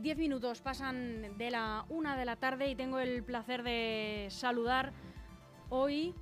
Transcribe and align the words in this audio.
10 0.00 0.18
minutos 0.18 0.62
pasan 0.62 1.36
de 1.36 1.50
la 1.50 1.84
una 1.88 2.16
de 2.16 2.24
la 2.24 2.36
tarde 2.36 2.68
y 2.70 2.74
tengo 2.74 2.98
el 2.98 3.22
placer 3.22 3.62
de 3.62 4.28
saludar 4.30 4.92
hoy, 5.68 6.14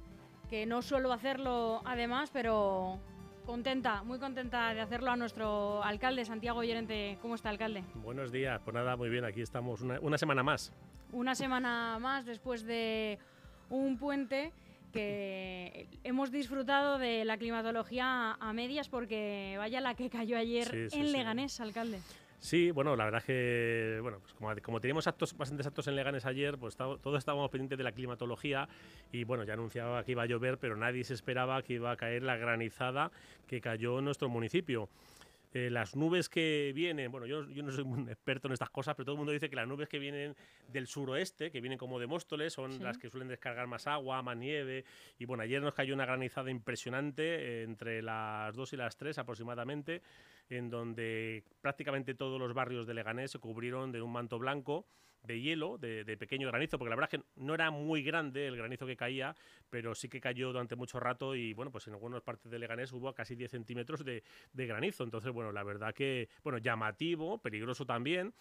que 0.51 0.67
no 0.67 0.83
suelo 0.83 1.13
hacerlo 1.13 1.81
además, 1.85 2.31
pero 2.33 2.99
contenta, 3.47 4.03
muy 4.03 4.19
contenta 4.19 4.75
de 4.75 4.81
hacerlo 4.81 5.11
a 5.11 5.17
nuestro 5.17 5.83
alcalde, 5.83 6.25
Santiago 6.25 6.63
Llorente. 6.65 7.19
¿Cómo 7.23 7.37
está, 7.37 7.51
alcalde? 7.51 7.85
Buenos 7.95 8.33
días, 8.33 8.61
pues 8.65 8.75
nada, 8.75 8.97
muy 8.97 9.09
bien, 9.11 9.25
aquí 9.25 9.43
estamos 9.43 9.81
una, 9.81 10.01
una 10.01 10.19
semana 10.19 10.43
más. 10.43 10.73
Una 11.13 11.35
semana 11.35 11.99
más 12.01 12.27
después 12.27 12.65
de 12.65 13.19
un 13.71 13.97
puente 13.97 14.53
que 14.93 15.87
hemos 16.03 16.31
disfrutado 16.33 16.99
de 16.99 17.25
la 17.25 17.37
climatología 17.37 18.33
a 18.33 18.53
medias 18.53 18.89
porque 18.89 19.55
vaya 19.59 19.81
la 19.81 19.95
que 19.95 20.11
cayó 20.11 20.37
ayer 20.37 20.65
Sí, 20.67 20.91
sí, 20.91 20.99
en 21.01 21.07
sí. 21.07 21.13
Leganés, 21.13 21.61
alcalde. 21.61 22.01
Sí, 22.41 22.71
bueno, 22.71 22.95
la 22.95 23.05
verdad 23.05 23.19
es 23.19 23.25
que, 23.25 23.99
bueno, 24.01 24.21
pues 24.21 24.33
como, 24.35 24.55
como 24.63 24.81
teníamos 24.81 25.09
actos, 25.09 25.37
bastantes 25.37 25.67
actos 25.67 25.89
en 25.89 25.97
Leganes 25.97 26.25
ayer, 26.25 26.57
pues 26.57 26.77
todos 26.77 27.19
estábamos 27.19 27.51
pendientes 27.51 27.77
de 27.77 27.83
la 27.83 27.91
climatología 27.91 28.69
y 29.11 29.25
bueno, 29.25 29.43
ya 29.43 29.55
anunciaba 29.55 30.05
que 30.05 30.13
iba 30.13 30.23
a 30.23 30.27
llover, 30.27 30.57
pero 30.59 30.77
nadie 30.77 31.03
se 31.03 31.15
esperaba 31.15 31.61
que 31.63 31.75
iba 31.75 31.91
a 31.91 31.97
caer 31.97 32.23
la 32.23 32.37
granizada 32.37 33.11
que 33.49 33.61
cayó 33.61 33.99
en 33.99 34.05
nuestro 34.05 34.29
municipio. 34.29 34.89
Eh, 35.53 35.71
las 35.71 35.97
nubes 35.97 36.29
que 36.29 36.73
vienen, 36.75 37.11
bueno, 37.11 37.27
yo, 37.27 37.49
yo 37.49 37.63
no 37.63 37.73
soy 37.73 37.85
un 37.85 38.09
experto 38.09 38.49
en 38.49 38.53
estas 38.53 38.69
cosas, 38.71 38.95
pero 38.95 39.07
todo 39.07 39.15
el 39.15 39.19
mundo 39.19 39.33
dice 39.33 39.49
que 39.49 39.57
las 39.57 39.67
nubes 39.67 39.89
que 39.89 39.99
vienen 39.99 40.37
del 40.69 40.87
suroeste, 40.87 41.51
que 41.51 41.61
vienen 41.63 41.79
como 41.79 41.99
de 41.99 42.07
Móstoles, 42.07 42.53
son 42.53 42.73
Sí. 42.73 42.83
las 42.83 42.99
que 42.99 43.09
suelen 43.09 43.29
descargar 43.29 43.67
más 43.67 43.87
agua, 43.87 44.23
más 44.23 44.37
nieve. 44.37 44.85
Y 45.19 45.25
bueno, 45.25 45.43
ayer 45.43 45.63
nos 45.63 45.73
cayó 45.75 45.95
una 45.95 46.05
granizada 46.05 46.51
impresionante 46.51 47.23
eh, 47.23 47.63
entre 47.63 48.03
las 48.03 48.55
2 48.57 48.75
y 48.75 48.77
las 48.77 48.97
3 48.97 49.17
aproximadamente, 49.19 50.03
en 50.51 50.69
donde 50.69 51.45
prácticamente 51.63 52.15
todos 52.15 52.39
los 52.39 52.53
barrios 52.53 52.87
de 52.87 52.95
Leganés 52.95 53.31
se 53.31 53.39
cubrieron 53.39 53.91
de 53.91 54.03
un 54.03 54.13
manto 54.13 54.39
blanco 54.39 54.87
de 55.23 55.41
hielo, 55.41 55.79
de, 55.79 56.05
de 56.05 56.17
pequeño 56.17 56.49
granizo, 56.49 56.79
porque 56.79 56.91
la 56.91 56.97
verdad 56.97 57.11
es 57.13 57.21
que 57.21 57.27
no 57.37 57.55
era 57.55 57.71
muy 57.71 58.03
grande 58.03 58.47
el 58.47 58.57
granizo 58.57 58.87
que 58.87 58.97
caía, 58.97 59.35
pero 59.71 59.95
sí 59.95 60.09
que 60.09 60.21
cayó 60.21 60.49
durante 60.49 60.77
mucho 60.77 60.99
rato 61.01 61.35
y 61.35 61.53
bueno, 61.55 61.71
pues 61.71 61.87
en 61.87 61.95
algunas 61.95 62.23
partes 62.23 62.51
de 62.51 62.59
Leganés 62.59 62.93
hubo 62.93 63.13
casi 63.13 63.35
10 63.35 63.51
centímetros 63.51 64.05
de, 64.05 64.23
de 64.53 64.67
granizo. 64.67 65.05
Entonces, 65.05 65.33
bueno, 65.33 65.53
la 65.53 65.63
verdad 65.65 65.93
que, 65.95 66.29
bueno, 66.43 66.59
llamativo, 66.59 67.39
peligroso 67.39 67.85
también, 67.85 68.33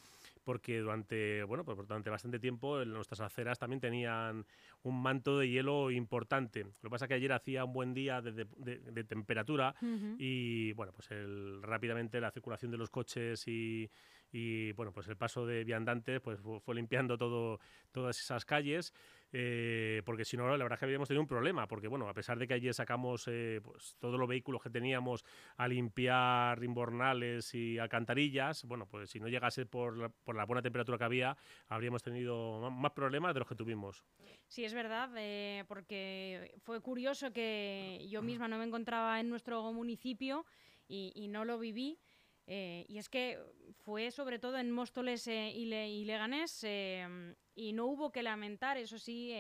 porque 0.44 0.80
durante, 0.80 1.44
bueno, 1.44 1.66
pues 1.66 1.78
durante 1.78 2.10
bastante 2.10 2.40
tiempo 2.40 2.84
nuestras 2.86 3.20
aceras 3.20 3.60
también 3.60 3.82
tenían 3.82 4.46
un 4.84 5.02
manto 5.02 5.40
de 5.40 5.50
hielo 5.50 5.92
importante. 5.92 6.64
Lo 6.64 6.74
que 6.84 6.90
pasa 6.90 7.06
es 7.06 7.10
que 7.10 7.16
ayer 7.16 7.34
hacía 7.34 7.66
un 7.66 7.74
buen 7.74 7.94
día 7.94 8.22
de, 8.22 8.32
de- 8.32 8.48
de- 8.58 8.80
de 8.80 9.04
temperatura 9.04 9.76
y 10.20 10.72
bueno, 10.74 10.94
pues 10.94 11.12
el, 11.12 11.62
rápidamente 11.64 12.22
la 12.22 12.32
circulación 12.32 12.72
de 12.72 12.78
los 12.78 12.90
coches 12.90 13.46
y, 13.48 13.90
y, 14.32 14.72
bueno, 14.74 14.92
pues 14.92 15.08
el 15.08 15.18
paso 15.18 15.46
de 15.46 15.64
viandantes 15.64 16.22
pues 16.22 16.40
fu- 16.40 16.60
fue 16.60 16.76
limpiando 16.76 17.18
todo, 17.18 17.60
todas 17.92 18.20
esas 18.20 18.46
calles, 18.46 18.94
eh, 19.32 20.02
porque 20.06 20.26
si 20.26 20.38
no, 20.38 20.46
la 20.50 20.64
verdad 20.64 20.74
es 20.76 20.80
que 20.80 20.86
habíamos 20.86 21.08
tenido 21.08 21.22
un 21.22 21.28
problema, 21.28 21.68
porque 21.68 21.88
bueno, 21.88 22.08
a 22.10 22.14
pesar 22.14 22.38
de 22.40 22.48
que 22.48 22.54
ayer 22.56 22.74
sacamos 22.74 23.28
eh, 23.28 23.62
pues, 23.64 23.96
todos 24.00 24.20
los 24.20 24.28
vehículos 24.28 24.62
que 24.62 24.70
teníamos 24.70 25.24
a 25.58 25.68
limpiar 25.68 26.64
imbornales 26.64 27.54
y 27.54 27.78
alcantarillas, 27.78 28.64
bueno, 28.66 28.88
pues 28.88 29.10
si 29.10 29.20
no 29.20 29.28
llegase 29.28 29.66
por 29.66 29.98
la, 29.98 30.10
por 30.10 30.36
la 30.36 30.46
buena 30.46 30.62
temperatura 30.62 30.98
que 30.98 31.04
había, 31.04 31.38
habríamos 31.68 32.04
tenido 32.04 32.70
más 32.72 32.92
problemas 32.92 33.34
de 33.34 33.40
los 33.40 33.48
que 33.48 33.56
tuvimos. 33.56 34.04
Sí, 34.48 34.64
es 34.64 34.74
verdad, 34.74 35.10
eh, 35.18 35.66
porque 35.68 36.54
fue 36.64 36.82
curioso 36.82 37.32
que 37.34 38.06
yo 38.10 38.22
misma 38.22 38.48
no 38.48 38.58
me 38.58 38.64
encontraba 38.64 39.20
en 39.20 39.30
nuestro 39.30 39.72
municipio 39.74 40.46
y, 40.88 41.12
y 41.16 41.28
no 41.28 41.44
lo 41.46 41.60
viví. 41.60 42.00
Eh, 42.48 42.86
y 42.88 42.98
es 42.98 43.10
que 43.10 43.40
fue 43.84 44.10
sobre 44.12 44.40
todo 44.40 44.58
en 44.58 44.72
Móstoles 44.72 45.28
eh, 45.28 45.52
y, 45.54 45.66
Le- 45.66 45.90
y 45.90 46.06
Leganés 46.06 46.64
eh, 46.64 47.36
y 47.54 47.74
no 47.74 47.86
hubo 47.88 48.12
que 48.12 48.24
lamentar, 48.24 48.78
eso 48.78 48.98
sí, 48.98 49.34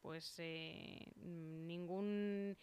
pues 0.00 0.34
eh, 0.38 1.06
ningún 1.16 2.56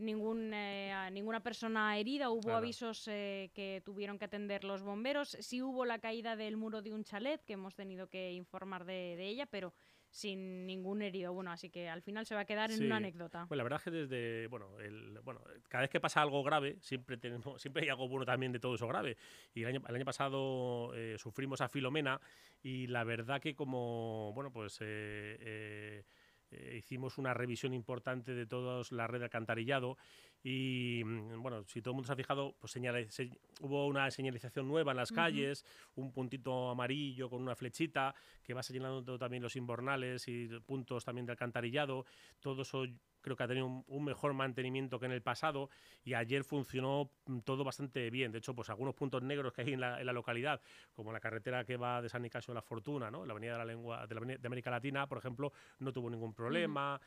ningún, 0.00 0.52
eh, 0.54 0.92
ninguna 1.10 1.42
persona 1.42 1.98
herida, 1.98 2.30
hubo 2.30 2.40
Claro. 2.42 2.58
avisos 2.58 3.04
que 3.06 3.82
tuvieron 3.84 4.16
que 4.18 4.26
atender 4.26 4.62
los 4.62 4.82
bomberos, 4.82 5.30
sí 5.40 5.60
hubo 5.60 5.84
la 5.84 5.98
caída 5.98 6.36
del 6.36 6.56
muro 6.56 6.82
de 6.82 6.92
un 6.92 7.02
chalet, 7.02 7.44
que 7.44 7.54
hemos 7.54 7.74
tenido 7.74 8.08
que 8.08 8.32
informar 8.32 8.84
de, 8.84 9.16
de 9.16 9.26
ella, 9.26 9.46
pero 9.46 9.74
sin 10.10 10.66
ningún 10.66 11.02
herido. 11.02 11.32
Bueno, 11.32 11.50
así 11.50 11.70
que 11.70 11.88
al 11.88 12.02
final 12.02 12.26
se 12.26 12.34
va 12.34 12.42
a 12.42 12.44
quedar 12.44 12.70
en 12.70 12.84
una 12.84 12.96
anécdota. 12.96 13.44
Bueno, 13.44 13.58
la 13.58 13.62
verdad 13.64 13.78
es 13.78 13.84
que 13.84 13.90
desde, 13.90 14.46
bueno, 14.48 14.78
el, 14.80 15.20
bueno, 15.22 15.40
cada 15.68 15.82
vez 15.82 15.90
que 15.90 16.00
pasa 16.00 16.22
algo 16.22 16.42
grave, 16.42 16.76
siempre 16.80 17.16
tenemos, 17.16 17.60
siempre 17.62 17.84
hay 17.84 17.88
algo 17.88 18.08
bueno 18.08 18.24
también 18.24 18.52
de 18.52 18.60
todo 18.60 18.74
eso 18.74 18.88
grave. 18.88 19.16
Y 19.54 19.62
el 19.62 19.68
año, 19.68 19.82
el 19.88 19.94
año 19.94 20.04
pasado 20.04 20.94
eh, 20.94 21.16
sufrimos 21.18 21.60
a 21.60 21.68
Filomena 21.68 22.20
y 22.62 22.86
la 22.86 23.04
verdad 23.04 23.40
que 23.40 23.54
como, 23.54 24.32
bueno, 24.34 24.52
pues 24.52 24.78
eh, 24.80 25.36
eh, 25.40 26.04
eh, 26.50 26.76
hicimos 26.78 27.18
una 27.18 27.34
revisión 27.34 27.74
importante 27.74 28.34
de 28.34 28.46
toda 28.46 28.82
la 28.90 29.06
red 29.06 29.18
de 29.18 29.24
alcantarillado 29.26 29.98
y 30.42 31.02
mm, 31.04 31.42
bueno, 31.42 31.64
si 31.64 31.82
todo 31.82 31.92
el 31.92 31.96
mundo 31.96 32.06
se 32.06 32.12
ha 32.12 32.16
fijado, 32.16 32.54
pues 32.58 32.72
señala- 32.72 33.10
se- 33.10 33.30
hubo 33.60 33.86
una 33.86 34.10
señalización 34.10 34.68
nueva 34.68 34.92
en 34.92 34.96
las 34.98 35.10
calles, 35.16 35.64
un 35.96 36.12
puntito 36.12 36.70
amarillo 36.70 37.28
con 37.28 37.42
una 37.42 37.56
flechita 37.56 38.14
que 38.42 38.54
va 38.54 38.62
señalando 38.62 39.18
también 39.18 39.42
los 39.42 39.56
inbornales 39.56 40.26
y 40.28 40.48
puntos 40.60 41.04
también 41.04 41.26
de 41.26 41.32
alcantarillado, 41.32 42.04
todo 42.40 42.62
eso 42.62 42.84
creo 43.20 43.36
que 43.36 43.42
ha 43.42 43.48
tenido 43.48 43.66
un, 43.66 43.84
un 43.88 44.04
mejor 44.04 44.32
mantenimiento 44.32 44.98
que 45.00 45.06
en 45.06 45.12
el 45.12 45.22
pasado 45.22 45.68
y 46.04 46.14
ayer 46.14 46.44
funcionó 46.44 47.10
mm, 47.26 47.40
todo 47.40 47.64
bastante 47.64 48.08
bien. 48.10 48.30
De 48.30 48.38
hecho, 48.38 48.54
pues 48.54 48.70
algunos 48.70 48.94
puntos 48.94 49.22
negros 49.22 49.52
que 49.52 49.62
hay 49.62 49.72
en 49.72 49.80
la, 49.80 50.00
en 50.00 50.06
la 50.06 50.12
localidad, 50.12 50.60
como 50.94 51.12
la 51.12 51.18
carretera 51.20 51.64
que 51.64 51.76
va 51.76 52.00
de 52.00 52.08
San 52.08 52.22
Nicasio 52.22 52.52
a 52.52 52.54
La 52.54 52.62
Fortuna, 52.62 53.10
¿no? 53.10 53.26
la 53.26 53.32
Avenida 53.32 53.52
de 53.52 53.58
la 53.58 53.64
Lengua 53.64 54.06
de, 54.06 54.14
la 54.14 54.20
de 54.38 54.46
América 54.46 54.70
Latina, 54.70 55.06
por 55.08 55.18
ejemplo, 55.18 55.52
no 55.80 55.92
tuvo 55.92 56.08
ningún 56.08 56.32
problema. 56.32 56.98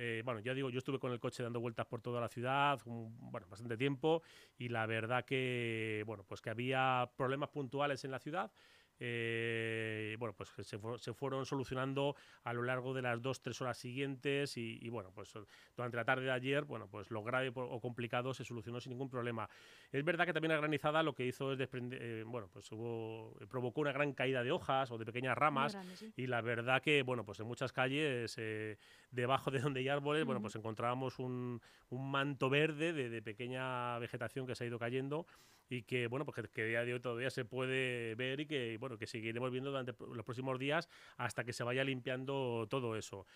Eh, 0.00 0.22
bueno, 0.24 0.38
ya 0.38 0.54
digo, 0.54 0.70
yo 0.70 0.78
estuve 0.78 1.00
con 1.00 1.10
el 1.10 1.18
coche 1.18 1.42
dando 1.42 1.58
vueltas 1.60 1.86
por 1.86 2.00
toda 2.02 2.20
la 2.20 2.28
ciudad, 2.28 2.78
un- 2.84 3.16
bueno, 3.32 3.48
bastante 3.48 3.76
tiempo, 3.76 4.22
y 4.56 4.68
la 4.68 4.86
verdad 4.86 5.24
que, 5.24 6.04
bueno, 6.06 6.24
pues 6.24 6.40
que 6.40 6.50
había 6.50 7.14
problemas 7.16 7.48
puntuales 7.48 8.04
en 8.04 8.12
la 8.12 8.20
ciudad, 8.20 8.52
eh, 9.00 10.16
bueno, 10.18 10.34
pues 10.34 10.50
se, 10.66 10.78
fu- 10.78 10.98
se 10.98 11.12
fueron 11.14 11.46
solucionando 11.46 12.16
a 12.44 12.52
lo 12.52 12.62
largo 12.62 12.94
de 12.94 13.02
las 13.02 13.20
dos, 13.22 13.40
tres 13.40 13.60
horas 13.60 13.78
siguientes 13.78 14.56
y, 14.56 14.78
y, 14.80 14.88
bueno, 14.88 15.10
pues 15.14 15.32
durante 15.76 15.96
la 15.96 16.04
tarde 16.04 16.24
de 16.24 16.32
ayer, 16.32 16.64
bueno, 16.64 16.88
pues 16.88 17.10
lo 17.10 17.22
grave 17.22 17.52
o 17.54 17.80
complicado 17.80 18.34
se 18.34 18.44
solucionó 18.44 18.80
sin 18.80 18.90
ningún 18.90 19.08
problema. 19.08 19.48
Es 19.92 20.04
verdad 20.04 20.26
que 20.26 20.32
también 20.32 20.52
la 20.52 20.58
granizada 20.58 21.02
lo 21.02 21.14
que 21.14 21.26
hizo 21.26 21.52
es 21.52 21.58
desprender, 21.58 22.00
eh, 22.02 22.24
bueno, 22.26 22.48
pues 22.52 22.70
hubo, 22.72 23.34
provocó 23.48 23.80
una 23.80 23.92
gran 23.92 24.12
caída 24.12 24.42
de 24.42 24.50
hojas 24.52 24.90
o 24.90 24.98
de 24.98 25.04
pequeñas 25.04 25.36
ramas 25.36 25.72
grande, 25.74 25.96
sí. 25.96 26.12
y 26.16 26.26
la 26.26 26.40
verdad 26.40 26.82
que, 26.82 27.02
bueno, 27.02 27.24
pues 27.24 27.40
en 27.40 27.46
muchas 27.46 27.72
calles, 27.72 28.34
eh, 28.38 28.78
debajo 29.10 29.50
de 29.50 29.60
donde 29.60 29.80
hay 29.80 29.88
árboles, 29.88 30.24
bueno, 30.24 30.40
pues 30.40 30.56
encontrábamos 30.56 31.18
un, 31.18 31.60
un 31.90 32.10
manto 32.10 32.50
verde 32.50 32.92
de, 32.92 33.08
de 33.08 33.22
pequeña 33.22 33.98
vegetación 33.98 34.46
que 34.46 34.54
se 34.54 34.64
ha 34.64 34.66
ido 34.66 34.78
cayendo 34.78 35.26
y 35.68 35.82
que, 35.82 36.06
bueno, 36.06 36.24
pues 36.24 36.48
que, 36.50 36.64
día 36.64 36.84
de 36.84 36.94
hoy 36.94 37.00
todavía 37.00 37.30
se 37.30 37.44
puede 37.44 38.14
ver 38.14 38.40
y 38.40 38.46
que, 38.46 38.76
bueno, 38.78 38.98
que 38.98 39.06
seguiremos 39.06 39.50
viendo 39.50 39.70
durante 39.70 39.94
los 39.98 40.24
próximos 40.24 40.58
días 40.58 40.88
hasta 41.16 41.44
que 41.44 41.52
se 41.52 41.64
vaya 41.64 41.84
limpiando 41.84 42.66
todo 42.68 42.96
eso. 42.96 43.26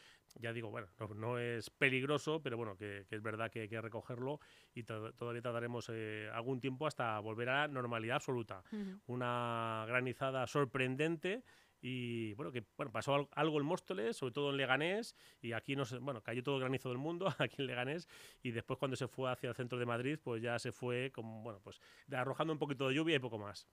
Ya 0.40 0.52
digo, 0.52 0.70
bueno, 0.70 0.88
no, 0.99 1.08
no 1.14 1.38
es 1.38 1.70
peligroso, 1.70 2.43
pero 2.43 2.56
bueno, 2.56 2.76
que, 2.76 3.05
que 3.08 3.17
es 3.17 3.23
verdad 3.23 3.50
que 3.50 3.61
hay 3.62 3.69
que 3.69 3.81
recogerlo 3.81 4.40
y 4.75 4.84
to- 4.84 5.12
todavía 5.12 5.43
tardaremos 5.43 5.90
eh, 5.93 6.31
algún 6.32 6.61
tiempo 6.61 6.87
hasta 6.87 7.19
volver 7.20 7.49
a 7.50 7.61
la 7.62 7.69
normalidad 7.69 8.17
absoluta. 8.17 8.62
Una 9.06 9.85
granizada 9.87 10.46
sorprendente 10.46 11.43
y 11.82 12.32
bueno, 12.34 12.52
que 12.52 12.64
bueno, 12.76 12.93
pasó 12.93 13.14
al- 13.14 13.29
algo 13.32 13.58
en 13.58 13.67
Móstoles, 13.67 14.17
sobre 14.17 14.32
todo 14.32 14.50
en 14.50 14.56
Leganés, 14.56 15.14
y 15.43 15.52
aquí 15.52 15.76
no 15.76 15.84
sé, 15.84 15.99
bueno, 15.99 16.23
cayó 16.23 16.43
todo 16.43 16.55
el 16.56 16.61
granizo 16.62 16.88
del 16.88 16.99
mundo, 16.99 17.26
aquí 17.38 17.56
en 17.58 17.67
Leganés, 17.67 18.08
y 18.43 18.52
después 18.52 18.79
cuando 18.79 18.96
se 18.96 19.08
fue 19.08 19.31
hacia 19.31 19.49
el 19.50 19.55
centro 19.56 19.79
de 19.79 19.84
Madrid, 19.87 20.19
pues 20.23 20.40
ya 20.40 20.58
se 20.58 20.73
fue 20.73 21.11
como, 21.12 21.43
bueno, 21.43 21.61
pues 21.62 21.81
arrojando 22.12 22.52
un 22.55 22.58
poquito 22.58 22.88
de 22.88 22.94
lluvia 22.94 23.17
y 23.17 23.19
poco 23.19 23.37
más. 23.38 23.67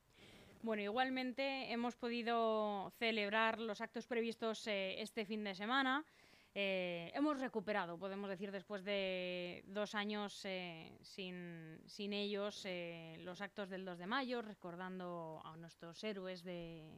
Bueno, 0.62 0.82
igualmente 0.82 1.72
hemos 1.72 1.96
podido 1.96 2.92
celebrar 3.00 3.60
los 3.60 3.80
actos 3.80 4.08
previstos 4.08 4.68
eh, 4.68 5.02
este 5.02 5.26
fin 5.26 5.44
de 5.44 5.56
semana. 5.56 6.04
eh, 6.56 7.12
hemos 7.14 7.40
recuperado, 7.40 7.98
podemos 7.98 8.30
decir, 8.30 8.52
después 8.52 8.84
de 8.84 9.64
dos 9.68 9.94
años 9.96 10.44
eh, 10.46 10.98
sin, 11.02 11.80
sin, 11.86 12.12
ellos, 12.12 12.64
eh, 12.66 13.18
los 13.22 13.40
actos 13.40 13.70
del 13.70 13.86
2 13.86 14.00
de 14.00 14.08
mayo, 14.08 14.42
recordando 14.42 15.42
a 15.46 15.56
nuestros 15.56 16.04
héroes 16.04 16.44
de, 16.44 16.92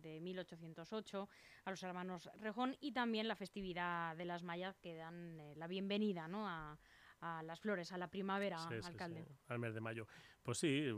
de 0.00 0.20
1808, 0.20 1.28
a 1.64 1.70
los 1.70 1.82
hermanos 1.82 2.30
Rejón, 2.40 2.76
y 2.80 2.92
también 2.92 3.28
la 3.28 3.36
festividad 3.36 4.16
de 4.16 4.24
las 4.24 4.42
Mayas, 4.42 4.78
que 4.78 4.96
dan 4.96 5.38
la 5.56 5.66
bienvenida 5.66 6.28
¿no? 6.28 6.48
a, 6.48 6.78
a 7.22 7.42
las 7.42 7.60
flores, 7.60 7.92
a 7.92 7.98
la 7.98 8.08
primavera, 8.08 8.58
alcalde. 8.84 9.24
al 9.46 9.58
mes 9.58 9.74
de 9.74 9.80
mayo. 9.80 10.06
Pues 10.42 10.58
sí, 10.58 10.88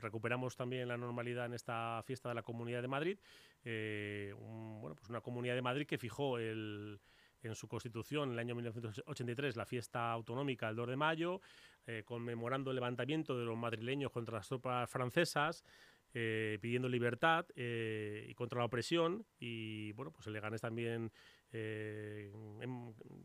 recuperamos 0.00 0.56
también 0.56 0.88
la 0.88 0.96
normalidad 0.96 1.46
en 1.46 1.54
esta 1.54 2.02
fiesta 2.04 2.30
de 2.30 2.34
la 2.34 2.42
Comunidad 2.42 2.80
de 2.80 2.88
Madrid. 2.88 3.18
bueno, 3.62 4.94
pues 4.96 5.10
una 5.10 5.20
Comunidad 5.20 5.54
de 5.54 5.62
Madrid 5.62 5.86
que 5.86 5.98
fijó 5.98 6.38
el, 6.38 6.98
en 7.42 7.54
su 7.54 7.68
constitución 7.68 8.28
en 8.28 8.32
el 8.34 8.38
año 8.38 8.54
1983 8.54 9.56
la 9.56 9.66
fiesta 9.66 10.10
autonómica 10.10 10.68
el 10.68 10.76
2 10.76 10.88
de 10.88 10.96
mayo, 10.96 11.40
eh, 11.86 12.02
conmemorando 12.04 12.70
el 12.70 12.76
levantamiento 12.76 13.36
de 13.36 13.44
los 13.44 13.56
madrileños 13.56 14.10
contra 14.10 14.38
las 14.38 14.48
tropas 14.48 14.88
francesas, 14.88 15.64
eh, 16.14 16.58
pidiendo 16.60 16.88
libertad 16.88 17.46
eh, 17.56 18.26
y 18.28 18.34
contra 18.34 18.58
la 18.58 18.66
opresión. 18.66 19.24
Y 19.38 19.92
bueno, 19.92 20.12
pues 20.12 20.26
el 20.26 20.32
Leganés 20.32 20.60
también 20.60 21.10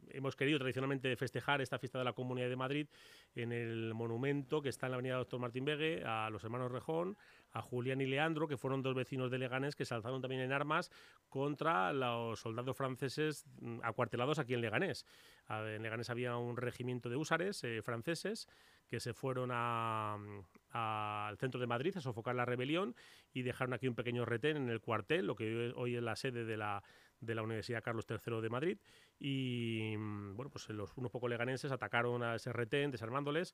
hemos 0.09 0.35
querido 0.35 0.59
tradicionalmente 0.59 1.15
festejar 1.15 1.61
esta 1.61 1.79
fiesta 1.79 1.97
de 1.97 2.03
la 2.03 2.11
Comunidad 2.11 2.49
de 2.49 2.57
Madrid 2.57 2.87
en 3.35 3.53
el 3.53 3.93
monumento 3.93 4.61
que 4.61 4.67
está 4.67 4.87
en 4.87 4.91
la 4.91 4.95
avenida 4.95 5.15
Doctor 5.15 5.39
Martín 5.39 5.63
Vegue 5.63 6.03
a 6.05 6.29
los 6.29 6.43
hermanos 6.43 6.69
Rejón, 6.69 7.17
a 7.51 7.61
Julián 7.61 8.01
y 8.01 8.05
Leandro, 8.05 8.47
que 8.47 8.57
fueron 8.57 8.81
dos 8.81 8.95
vecinos 8.95 9.31
de 9.31 9.37
Leganés 9.37 9.75
que 9.75 9.85
se 9.85 9.93
alzaron 9.93 10.21
también 10.21 10.41
en 10.41 10.51
armas 10.51 10.91
contra 11.29 11.93
los 11.93 12.39
soldados 12.39 12.75
franceses 12.75 13.45
mm, 13.61 13.79
acuartelados 13.83 14.39
aquí 14.39 14.53
en 14.53 14.61
Leganés. 14.61 15.05
En 15.49 15.81
Leganés 15.81 16.09
había 16.09 16.37
un 16.37 16.57
regimiento 16.57 17.09
de 17.09 17.15
húsares 17.15 17.63
eh, 17.63 17.81
franceses 17.81 18.47
que 18.87 18.99
se 18.99 19.13
fueron 19.13 19.49
mm, 19.49 20.43
al 20.71 21.37
centro 21.37 21.59
de 21.59 21.67
Madrid 21.67 21.95
a 21.97 22.01
sofocar 22.01 22.35
la 22.35 22.45
rebelión 22.45 22.95
y 23.33 23.41
dejaron 23.41 23.73
aquí 23.73 23.87
un 23.87 23.95
pequeño 23.95 24.25
retén 24.25 24.57
en 24.57 24.69
el 24.69 24.81
cuartel, 24.81 25.25
lo 25.25 25.35
que 25.35 25.71
hoy 25.75 25.95
es 25.95 26.03
la 26.03 26.15
sede 26.15 26.45
de 26.45 26.57
la, 26.57 26.83
de 27.19 27.35
la 27.35 27.41
Universidad 27.41 27.83
Carlos 27.83 28.05
III 28.09 28.41
de 28.41 28.49
Madrid. 28.49 28.77
Y 29.19 29.95
mm, 29.97 30.35
bueno, 30.35 30.49
pues 30.49 30.69
los, 30.69 30.95
unos 30.95 31.11
pocos 31.11 31.29
leganenses 31.29 31.71
atacaron 31.71 32.23
a 32.23 32.35
ese 32.35 32.53
retén, 32.53 32.91
desarmándoles, 32.91 33.53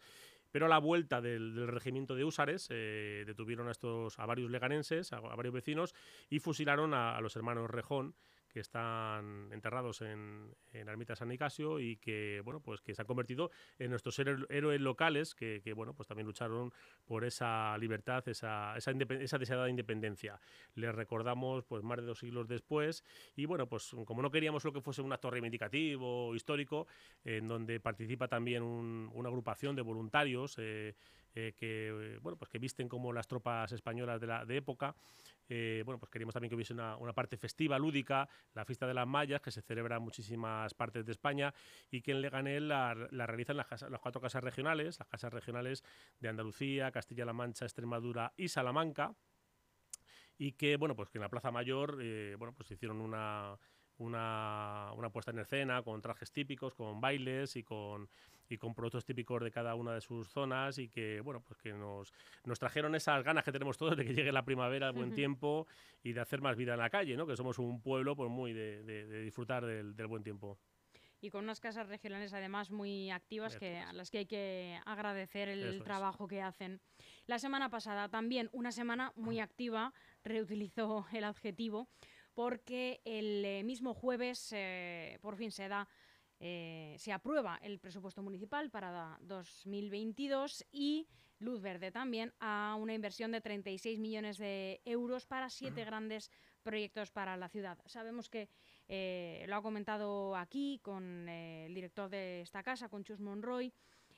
pero 0.51 0.65
a 0.65 0.69
la 0.69 0.79
vuelta 0.79 1.21
del, 1.21 1.67
regimiento 1.67 2.15
de 2.15 2.23
húsares 2.23 2.67
eh, 2.69 3.23
detuvieron 3.25 3.67
a, 3.67 3.71
estos, 3.71 4.19
a 4.19 4.25
varios 4.25 4.51
leganenses, 4.51 5.13
a, 5.13 5.19
varios 5.19 5.53
vecinos, 5.53 5.93
y 6.29 6.39
fusilaron 6.39 6.93
a, 6.93 7.15
a 7.15 7.21
los 7.21 7.35
hermanos 7.35 7.69
Rejón 7.69 8.15
que 8.53 8.59
están 8.59 9.49
enterrados 9.51 10.01
en, 10.01 10.55
en 10.71 10.87
Ermita 10.87 11.15
San 11.15 11.27
Nicasio 11.27 11.79
y 11.79 11.97
que 11.97 12.41
bueno 12.45 12.61
pues 12.61 12.81
que 12.81 12.93
se 12.93 13.01
han 13.01 13.07
convertido 13.07 13.49
en 13.79 13.89
nuestros 13.89 14.17
héroes 14.19 14.79
locales 14.79 15.33
que, 15.33 15.73
bueno 15.75 15.93
pues 15.93 16.07
también 16.07 16.27
lucharon 16.27 16.71
por 17.05 17.25
esa 17.25 17.75
libertad 17.79 18.27
esa, 18.29 18.77
esa, 18.77 18.91
esa, 18.91 19.37
deseada 19.37 19.69
independencia. 19.69 20.39
Les 20.75 20.93
recordamos 20.93 21.65
pues 21.65 21.83
más 21.83 21.97
de 21.97 22.03
dos 22.03 22.19
siglos 22.19 22.47
después 22.47 23.03
y 23.35 23.45
bueno 23.45 23.67
pues 23.67 23.95
como 24.05 24.21
no 24.21 24.29
queríamos 24.29 24.63
lo 24.63 24.71
que 24.71 24.81
fuese 24.81 25.01
un 25.01 25.11
acto 25.11 25.31
reivindicativo 25.31 26.35
histórico 26.35 26.87
en 27.25 27.47
donde 27.47 27.79
participa 27.79 28.27
también 28.27 28.61
una 28.63 29.29
agrupación 29.29 29.75
de 29.75 29.81
voluntarios 29.81 30.55
eh, 30.59 30.95
eh, 31.35 31.53
que 31.57 32.19
bueno 32.21 32.37
pues 32.37 32.49
que 32.49 32.59
visten 32.59 32.87
como 32.87 33.11
las 33.11 33.27
tropas 33.27 33.71
españolas 33.71 34.21
de 34.21 34.27
la 34.27 34.45
de 34.45 34.57
época 34.57 34.95
eh, 35.49 35.81
bueno 35.85 35.99
pues 35.99 36.09
queríamos 36.09 36.33
también 36.33 36.49
que 36.49 36.55
hubiese 36.55 36.73
una, 36.73 36.97
una, 36.97 37.13
parte 37.13 37.37
festiva 37.37 37.77
lúdica 37.77 38.27
la 38.53 38.65
fiesta 38.65 38.87
de 38.87 38.93
las 38.93 39.07
Mayas 39.07 39.41
que 39.41 39.51
se 39.51 39.61
celebra 39.61 39.97
en 39.97 40.03
muchísimas 40.03 40.73
partes 40.73 41.05
de 41.05 41.11
España 41.11 41.53
y 41.91 42.01
que 42.01 42.11
en 42.11 42.21
Leganés 42.21 42.61
la, 42.61 42.93
realizan 42.93 43.57
las, 43.57 43.81
las, 43.89 43.99
cuatro 43.99 44.21
casas 44.21 44.43
regionales 44.43 44.99
las 44.99 45.07
casas 45.07 45.33
regionales 45.33 45.83
de 46.19 46.29
Andalucía 46.29 46.91
Castilla-La 46.91 47.33
Mancha 47.33 47.65
Extremadura 47.65 48.33
y 48.37 48.47
Salamanca. 48.47 49.15
Y 50.37 50.53
que 50.53 50.77
bueno 50.77 50.95
pues 50.95 51.09
que 51.09 51.19
en 51.19 51.23
la 51.23 51.29
Plaza 51.29 51.51
Mayor 51.51 51.99
eh, 52.01 52.35
bueno 52.37 52.53
pues 52.53 52.71
hicieron 52.71 53.01
una 53.01 53.57
una, 53.97 54.91
una, 54.95 55.09
puesta 55.09 55.31
en 55.31 55.39
escena 55.39 55.81
con 55.83 56.01
trajes 56.01 56.31
típicos, 56.31 56.73
con 56.73 56.99
bailes 56.99 57.55
y 57.55 57.63
con, 57.63 58.09
y 58.49 58.57
con 58.57 58.73
productos 58.73 59.05
típicos 59.05 59.41
de 59.43 59.51
cada 59.51 59.75
una 59.75 59.93
de 59.93 60.01
sus 60.01 60.27
zonas 60.29 60.77
y 60.77 60.89
que, 60.89 61.21
bueno, 61.21 61.41
pues 61.41 61.57
que 61.57 61.73
nos, 61.73 62.13
nos 62.45 62.59
trajeron 62.59 62.95
esas 62.95 63.23
ganas 63.23 63.43
que 63.43 63.51
tenemos 63.51 63.77
todos 63.77 63.97
de 63.97 64.05
que 64.05 64.13
llegue 64.13 64.31
la 64.31 64.45
primavera, 64.45 64.87
el 64.87 64.93
buen 64.93 65.13
tiempo 65.13 65.67
y 66.03 66.13
de 66.13 66.21
hacer 66.21 66.41
más 66.41 66.55
vida 66.55 66.73
en 66.73 66.79
la 66.79 66.89
calle, 66.89 67.15
¿no? 67.15 67.25
Que 67.25 67.35
somos 67.35 67.59
un 67.59 67.81
pueblo 67.81 68.15
pues 68.15 68.29
muy 68.29 68.53
de, 68.53 68.83
de, 68.83 69.21
disfrutar 69.21 69.65
del, 69.65 69.95
del, 69.95 70.07
buen 70.07 70.23
tiempo. 70.23 70.57
Y 71.21 71.29
con 71.29 71.45
unas 71.45 71.61
casas 71.61 71.87
regionales 71.87 72.33
además 72.33 72.69
muy 72.69 73.09
activas 73.09 73.55
que, 73.55 73.77
a 73.77 73.93
las 73.93 74.11
que 74.11 74.17
hay 74.19 74.25
que 74.25 74.77
agradecer 74.85 75.47
el 75.47 75.81
trabajo 75.81 76.27
que 76.27 76.41
hacen. 76.41 76.81
La 77.27 77.39
semana 77.39 77.69
pasada 77.69 78.09
también 78.09 78.49
una 78.51 78.73
semana 78.73 79.13
muy 79.15 79.39
activa, 79.39 79.93
reutilizó 80.25 81.05
el 81.13 81.23
adjetivo, 81.23 81.87
porque 82.33 83.01
el 83.05 83.43
eh, 83.45 83.63
mismo 83.63 83.93
jueves 83.93 84.51
eh, 84.51 85.17
por 85.21 85.35
fin 85.35 85.51
se 85.51 85.67
da 85.67 85.87
eh, 86.39 86.95
se 86.99 87.13
aprueba 87.13 87.57
el 87.61 87.79
presupuesto 87.79 88.21
municipal 88.21 88.69
para 88.69 89.17
2022 89.21 90.65
y 90.71 91.07
luz 91.39 91.61
verde 91.61 91.91
también 91.91 92.33
a 92.39 92.75
una 92.77 92.93
inversión 92.93 93.31
de 93.31 93.39
36 93.39 93.99
millones 93.99 94.37
de 94.37 94.81
euros 94.83 95.25
para 95.25 95.49
siete 95.49 95.85
grandes 95.85 96.31
proyectos 96.61 97.11
para 97.11 97.37
la 97.37 97.47
ciudad. 97.47 97.77
Sabemos 97.85 98.29
que 98.29 98.49
lo 99.47 99.55
ha 99.55 99.61
comentado 99.61 100.35
aquí 100.35 100.79
con 100.83 101.29
el 101.29 101.73
director 101.73 102.09
de 102.09 102.41
esta 102.41 102.63
casa, 102.63 102.89
con 102.89 103.03
Chus 103.03 103.19
Monroy, 103.19 103.73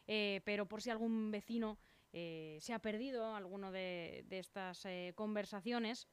pero 0.05 0.67
por 0.67 0.81
si 0.81 0.89
algún 0.91 1.31
vecino 1.31 1.79
se 2.11 2.73
ha 2.73 2.79
perdido 2.79 3.35
alguno 3.35 3.71
de 3.71 4.25
estas 4.29 4.87
conversaciones, 5.15 6.07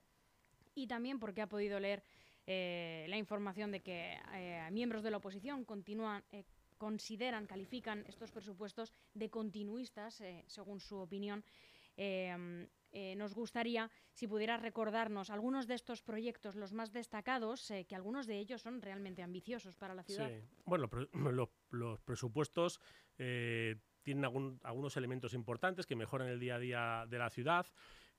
y 0.75 0.87
también 0.87 1.19
porque 1.19 1.43
ha 1.43 1.49
podido 1.49 1.79
leer 1.81 2.03
eh, 2.47 3.07
la 3.09 3.17
información 3.17 3.71
de 3.71 3.81
que 3.81 4.19
eh, 4.35 4.69
miembros 4.73 5.03
de 5.03 5.11
la 5.11 5.19
oposición 5.19 5.65
continúan, 5.65 6.25
eh, 6.33 6.45
consideran, 6.77 7.47
califican 7.47 8.05
estos 8.09 8.33
presupuestos 8.33 8.93
de 9.15 9.31
continuistas, 9.31 10.23
según 10.47 10.81
su 10.81 10.97
opinión. 10.97 11.45
nos 13.17 13.35
gustaría 13.35 13.89
si 14.13 14.27
pudiera 14.27 14.57
recordarnos 14.57 15.31
algunos 15.31 15.69
de 15.69 15.75
estos 15.75 16.03
proyectos, 16.03 16.57
los 16.57 16.73
más 16.73 16.91
destacados, 16.93 17.73
que 17.89 17.95
algunos 17.95 18.27
de 18.27 18.39
ellos 18.39 18.63
son 18.63 18.83
realmente 18.83 19.23
ambiciosos 19.23 19.77
para 19.77 19.95
la 19.95 20.03
ciudad. 20.03 20.29
Sí. 20.29 20.45
Bueno, 20.65 20.91
los 21.71 22.01
presupuestos 22.01 22.81
tienen 23.17 24.25
algunos 24.25 24.97
elementos 24.97 25.35
importantes 25.35 25.87
que 25.87 25.95
mejoran 25.95 26.27
el 26.29 26.41
día 26.41 26.57
a 26.57 26.59
día 26.59 27.07
de 27.09 27.19
la 27.19 27.31
ciudad 27.31 27.67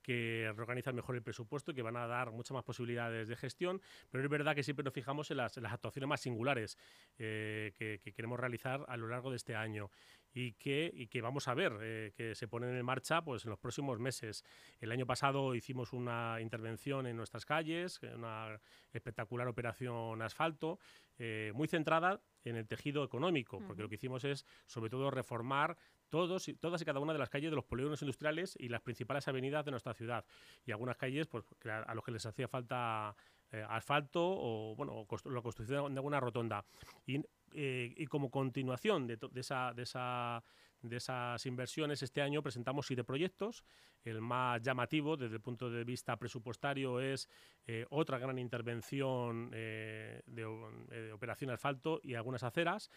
que 0.03 0.51
reorganizan 0.55 0.95
mejor 0.95 1.15
el 1.15 1.23
presupuesto 1.23 1.71
y 1.71 1.75
que 1.75 1.81
van 1.81 1.97
a 1.97 2.05
dar 2.05 2.31
muchas 2.31 2.51
más 2.51 2.63
posibilidades 2.63 3.27
de 3.27 3.35
gestión, 3.35 3.81
pero 4.11 4.23
es 4.23 4.29
verdad 4.29 4.53
que 4.53 4.63
siempre 4.63 4.83
nos 4.83 4.93
fijamos 4.93 5.31
en 5.31 5.37
las, 5.37 5.57
actuaciones 5.57 6.07
más 6.07 6.21
singulares 6.21 6.77
eh, 7.17 7.73
que, 7.75 7.99
queremos 8.13 8.39
realizar 8.39 8.85
a 8.87 8.97
lo 8.97 9.07
largo 9.07 9.31
de 9.31 9.37
este 9.37 9.55
año 9.55 9.89
y 10.33 10.53
que, 10.53 10.91
y 10.93 11.07
que 11.07 11.21
vamos 11.21 11.47
a 11.47 11.53
ver 11.53 11.73
eh, 11.81 12.11
que 12.15 12.35
se 12.35 12.47
ponen 12.47 12.75
en 12.75 12.85
marcha 12.85 13.23
pues, 13.23 13.45
en 13.45 13.51
los 13.51 13.59
próximos 13.59 13.99
meses. 13.99 14.43
El 14.79 14.91
año 14.91 15.05
pasado 15.05 15.55
hicimos 15.55 15.93
una 15.93 16.39
intervención 16.41 17.07
en 17.07 17.15
nuestras 17.15 17.45
calles, 17.45 17.99
una 18.15 18.59
espectacular 18.91 19.47
operación 19.47 20.21
asfalto, 20.21 20.79
eh, 21.17 21.51
muy 21.53 21.67
centrada 21.67 22.21
en 22.43 22.55
el 22.55 22.67
tejido 22.67 23.03
económico, 23.03 23.61
porque 23.65 23.81
lo 23.81 23.89
que 23.89 23.95
hicimos 23.95 24.23
es 24.25 24.45
sobre 24.65 24.89
todo 24.89 25.11
reformar 25.11 25.77
todos, 26.13 26.47
todas 26.59 26.79
y 26.79 26.85
cada 26.85 26.99
una 26.99 27.11
de 27.11 27.17
las 27.17 27.27
calles 27.27 27.49
de 27.49 27.55
los 27.55 27.65
polígonos 27.65 27.99
industriales 28.03 28.55
y 28.59 28.69
las 28.69 28.81
principales 28.81 29.27
avenidas 29.27 29.65
de 29.65 29.71
nuestra 29.71 29.95
ciudad. 29.95 30.23
Y 30.63 30.71
algunas 30.71 30.95
calles 30.95 31.25
pues, 31.25 31.43
a 31.65 31.95
los 31.95 32.03
que 32.03 32.11
les 32.11 32.23
hacía 32.23 32.47
falta 32.47 33.15
eh, 33.51 33.65
asfalto 33.67 34.21
o 34.23 34.75
bueno, 34.75 35.07
la 35.25 35.41
construcción 35.41 35.91
de 35.91 35.97
alguna 35.97 36.19
rotonda. 36.19 36.63
Y, 37.07 37.19
eh, 37.55 38.05
como 38.09 38.29
continuación 38.29 39.07
de, 39.07 39.17
esa, 39.33 39.73
de, 39.73 39.81
esa, 39.81 40.43
de 40.83 40.97
esas 40.97 41.43
inversiones, 41.47 42.03
este 42.03 42.21
año 42.21 42.43
presentamos 42.43 42.85
siete 42.85 43.03
proyectos. 43.03 43.63
El 44.03 44.21
más 44.21 44.61
llamativo 44.61 45.17
desde 45.17 45.37
el 45.37 45.41
punto 45.41 45.71
de 45.71 45.83
vista 45.83 46.15
presupuestario 46.17 46.99
es 46.99 47.27
eh, 47.65 47.87
otra 47.89 48.19
gran 48.19 48.37
intervención 48.37 49.49
de, 49.49 50.21
de, 50.27 51.11
operación 51.11 51.49
asfalto 51.49 51.99
y 52.03 52.13
algunas 52.13 52.43
aceras, 52.43 52.91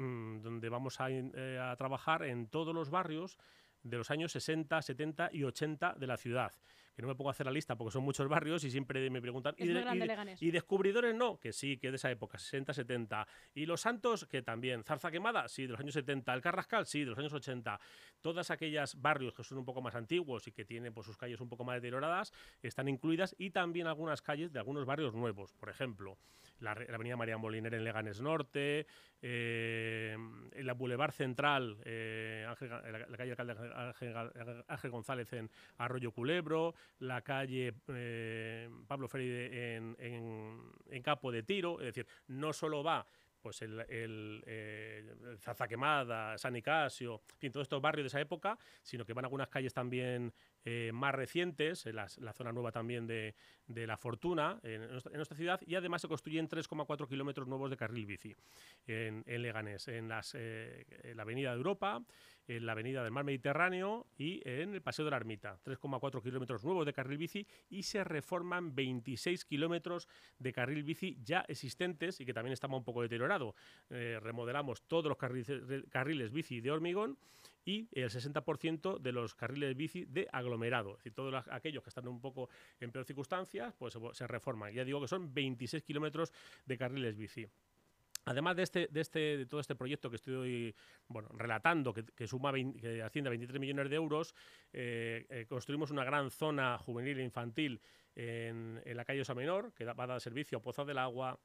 mm, 0.00 0.40
donde 0.42 0.68
vamos 0.68 1.00
a, 1.00 1.06
a 1.06 1.76
trabajar 1.76 2.24
en 2.24 2.48
todos 2.48 2.74
los 2.74 2.90
barrios 2.90 3.38
de 3.82 3.96
los 3.98 4.10
años 4.10 4.32
60, 4.32 4.82
70 4.82 5.30
y 5.32 5.44
80 5.44 5.94
de 5.98 6.06
la 6.06 6.16
ciudad 6.16 6.52
que 6.94 7.02
no 7.02 7.08
me 7.08 7.14
pongo 7.14 7.30
a 7.30 7.32
hacer 7.32 7.46
la 7.46 7.52
lista 7.52 7.76
porque 7.76 7.92
son 7.92 8.02
muchos 8.02 8.28
barrios 8.28 8.64
y 8.64 8.70
siempre 8.70 9.08
me 9.10 9.20
preguntan. 9.20 9.54
Es 9.56 9.68
y, 9.68 9.72
grande 9.72 10.04
y- 10.04 10.08
Leganés. 10.08 10.42
y 10.42 10.50
descubridores 10.50 11.14
no, 11.14 11.38
que 11.38 11.52
sí, 11.52 11.76
que 11.78 11.90
de 11.90 11.96
esa 11.96 12.10
época, 12.10 12.38
60, 12.38 12.72
70. 12.74 13.26
Y 13.54 13.66
los 13.66 13.80
santos, 13.80 14.26
que 14.26 14.42
también. 14.42 14.82
Zarza 14.84 15.10
quemada, 15.10 15.48
sí, 15.48 15.62
de 15.62 15.68
los 15.72 15.80
años 15.80 15.94
70. 15.94 16.34
El 16.34 16.40
Carrascal, 16.40 16.86
sí, 16.86 17.00
de 17.00 17.06
los 17.06 17.18
años 17.18 17.32
80. 17.32 17.80
Todas 18.20 18.50
aquellas 18.50 19.00
barrios 19.00 19.34
que 19.34 19.44
son 19.44 19.58
un 19.58 19.64
poco 19.64 19.80
más 19.82 19.94
antiguos 19.94 20.46
y 20.48 20.52
que 20.52 20.64
tienen 20.64 20.92
pues, 20.92 21.06
sus 21.06 21.16
calles 21.16 21.40
un 21.40 21.48
poco 21.48 21.64
más 21.64 21.76
deterioradas 21.76 22.32
están 22.62 22.88
incluidas 22.88 23.34
y 23.38 23.50
también 23.50 23.86
algunas 23.86 24.22
calles 24.22 24.52
de 24.52 24.58
algunos 24.58 24.84
barrios 24.84 25.14
nuevos. 25.14 25.52
Por 25.54 25.68
ejemplo, 25.70 26.18
la, 26.60 26.72
avenida 26.72 27.16
María 27.16 27.38
Moliner 27.38 27.74
en 27.74 27.84
Leganés 27.84 28.20
Norte, 28.20 28.86
eh, 29.22 30.16
en 30.52 30.66
la 30.66 30.74
Boulevard 30.74 31.12
Central, 31.12 31.78
eh, 31.84 32.46
Ángel 32.48 32.68
la, 32.68 32.80
la 33.08 33.16
calle 33.16 33.30
Alcalde 33.32 34.64
Ángel 34.68 34.90
González 34.90 35.32
en 35.32 35.50
Arroyo 35.78 36.12
Culebro, 36.12 36.74
la 36.98 37.22
calle 37.22 37.74
eh, 37.88 38.68
Pablo 38.86 39.08
Ferri 39.08 39.30
en, 39.30 39.96
en, 39.98 41.02
Capo 41.02 41.32
de 41.32 41.42
Tiro, 41.42 41.80
es 41.80 41.86
decir, 41.86 42.06
no 42.28 42.52
solo 42.52 42.82
va 42.82 43.06
pues 43.40 43.62
el, 43.62 43.80
el, 43.88 44.42
eh, 44.46 45.14
el 45.30 45.38
Zarza 45.38 45.66
Quemada, 45.66 46.36
San 46.36 46.52
Nicasio, 46.52 47.22
en 47.32 47.38
fin, 47.38 47.52
todos 47.52 47.64
estos 47.64 47.80
barrios 47.80 48.04
de 48.04 48.08
esa 48.08 48.20
época, 48.20 48.58
sino 48.82 49.04
que 49.04 49.14
van 49.14 49.24
algunas 49.24 49.48
calles 49.48 49.72
también 49.72 50.32
eh, 50.64 50.90
más 50.92 51.14
recientes, 51.14 51.86
en 51.86 51.96
las- 51.96 52.18
la 52.18 52.34
zona 52.34 52.52
nueva 52.52 52.70
también 52.70 53.06
de, 53.06 53.34
de 53.66 53.86
La 53.86 53.96
Fortuna, 53.96 54.60
en, 54.62 54.86
nuestra, 54.90 55.36
ciudad, 55.36 55.60
y 55.66 55.74
además 55.74 56.02
se 56.02 56.08
construyen 56.08 56.48
3,4 56.48 57.08
kilómetros 57.08 57.48
nuevos 57.48 57.70
de 57.70 57.76
carril 57.78 58.04
bici 58.04 58.36
en, 58.86 59.24
Leganés, 59.42 59.88
en, 59.88 60.08
las, 60.08 60.34
eh, 60.34 60.84
en 61.04 61.16
la 61.16 61.22
Avenida 61.22 61.50
de 61.50 61.56
Europa, 61.56 62.02
en 62.56 62.66
la 62.66 62.72
Avenida 62.72 63.02
del 63.04 63.12
Mar 63.12 63.24
Mediterráneo 63.24 64.08
y 64.18 64.40
en 64.48 64.74
el 64.74 64.82
Paseo 64.82 65.04
de 65.04 65.12
la 65.12 65.18
Ermita. 65.18 65.60
3,4 65.64 66.20
kilómetros 66.20 66.64
nuevos 66.64 66.84
de 66.84 66.92
carril 66.92 67.16
bici 67.18 67.46
y 67.68 67.84
se 67.84 68.02
reforman 68.02 68.74
26 68.74 69.44
kilómetros 69.44 70.08
de 70.38 70.52
carril 70.52 70.82
bici 70.82 71.16
ya 71.22 71.44
existentes 71.46 72.20
y 72.20 72.26
que 72.26 72.34
también 72.34 72.52
estaba 72.52 72.76
un 72.76 72.82
poco 72.84 73.02
deteriorado. 73.02 73.54
Eh, 73.88 74.18
remodelamos 74.20 74.82
todos 74.82 75.04
los 75.06 75.16
carriles, 75.16 75.48
carriles 75.90 76.32
bici 76.32 76.60
de 76.60 76.72
hormigón 76.72 77.16
y 77.64 77.88
el 77.92 78.10
60% 78.10 78.98
de 78.98 79.12
los 79.12 79.34
carriles 79.36 79.76
bici 79.76 80.04
de 80.06 80.26
aglomerado. 80.32 80.92
Es 80.92 80.96
decir, 80.98 81.14
todos 81.14 81.30
los- 81.32 81.46
aquellos 81.48 81.84
que 81.84 81.90
están 81.90 82.08
un 82.08 82.20
poco 82.20 82.48
en 82.80 82.90
peor 82.90 83.04
circunstancias, 83.04 83.72
pues 83.78 83.96
se 84.12 84.26
reforman. 84.26 84.72
Ya 84.72 84.84
digo 84.84 85.00
que 85.00 85.06
son 85.08 85.32
26 85.32 85.84
kilómetros 85.84 86.32
de 86.66 86.76
carriles 86.76 87.16
bici. 87.16 87.46
Además 88.24 88.56
de 88.56 88.62
este, 88.62 88.88
de 88.90 89.00
este, 89.00 89.38
de 89.38 89.46
todo 89.46 89.60
este 89.60 89.74
proyecto 89.74 90.10
que 90.10 90.16
estoy 90.16 90.74
bueno, 91.08 91.28
relatando, 91.32 91.92
que, 91.92 92.26
suma 92.26 92.50
20 92.50 92.80
que 92.80 93.02
asciende 93.02 93.28
a 93.28 93.30
23 93.30 93.60
millones 93.60 93.88
de 93.88 93.96
euros, 93.96 94.34
eh, 94.72 95.26
eh, 95.30 95.46
construimos 95.48 95.90
una 95.90 96.04
gran 96.04 96.30
zona 96.30 96.78
juvenil 96.78 97.18
e 97.18 97.24
infantil 97.24 97.80
en, 98.14 98.82
la 98.84 99.04
calle 99.04 99.22
Osa 99.22 99.34
Menor, 99.34 99.72
que 99.72 99.84
va 99.84 100.04
a 100.04 100.06
dar 100.06 100.20
servicio 100.20 100.58
a 100.58 100.62
Poza 100.62 100.84
del 100.84 100.98
Agua, 100.98 101.38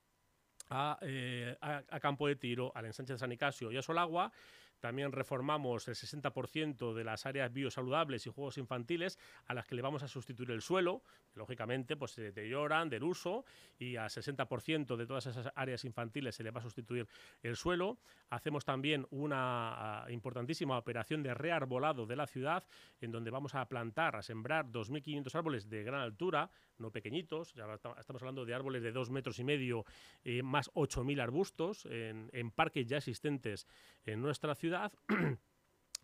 a, 0.69 0.97
eh, 1.01 1.55
a 1.61 1.99
Campo 1.99 2.27
de 2.27 2.35
Tiro, 2.35 2.71
al 2.75 2.85
ensanche 2.85 3.13
de 3.13 3.19
San 3.19 3.29
Nicasio 3.29 3.71
y 3.71 3.77
a 3.77 3.81
Solagua. 3.81 4.31
También 4.79 5.11
reformamos 5.11 5.87
el 5.87 5.95
60% 5.95 6.93
de 6.93 7.03
las 7.03 7.25
áreas 7.25 7.51
biosaludables 7.51 8.25
y 8.27 8.29
juegos 8.29 8.57
infantiles 8.57 9.19
a 9.45 9.53
las 9.53 9.65
que 9.65 9.75
le 9.75 9.81
vamos 9.81 10.03
a 10.03 10.07
sustituir 10.07 10.51
el 10.51 10.61
suelo. 10.61 11.03
lógicamente, 11.33 11.97
pues 11.97 12.11
se 12.11 12.21
deterioran 12.21 12.89
del 12.89 13.03
uso 13.03 13.43
y 13.77 13.97
al 13.97 14.09
60% 14.09 14.95
de 14.95 15.05
todas 15.05 15.25
esas 15.25 15.51
áreas 15.55 15.83
infantiles 15.83 16.35
se 16.35 16.43
le 16.43 16.51
va 16.51 16.61
a 16.61 16.63
sustituir 16.63 17.07
el 17.43 17.57
suelo. 17.57 17.97
Hacemos 18.29 18.65
también 18.65 19.05
una 19.11 20.03
ah, 20.03 20.11
importantísima 20.11 20.77
operación 20.77 21.23
de 21.23 21.33
rearbolado 21.33 22.05
de 22.05 22.15
la 22.15 22.27
ciudad, 22.27 22.63
en 22.99 23.11
donde 23.11 23.31
vamos 23.31 23.55
a 23.55 23.65
plantar, 23.67 24.15
a 24.15 24.21
sembrar 24.21 24.65
2.500 24.71 25.35
árboles 25.35 25.69
de 25.69 25.83
gran 25.83 26.01
altura, 26.01 26.49
no 26.77 26.91
pequeñitos, 26.91 27.53
ya 27.53 27.71
esta- 27.73 27.95
estamos 27.99 28.21
hablando 28.21 28.45
de 28.45 28.53
árboles 28.53 28.83
de 28.83 28.91
2 28.91 29.09
metros 29.09 29.39
y 29.39 29.43
medio, 29.43 29.85
eh, 30.23 30.41
más 30.43 30.69
8.000 30.73 31.21
arbustos 31.21 31.85
en, 31.85 32.29
en 32.33 32.51
parques 32.51 32.87
ya 32.87 32.97
existentes 32.97 33.67
en 34.05 34.21
nuestra 34.21 34.55
ciudad. 34.55 34.91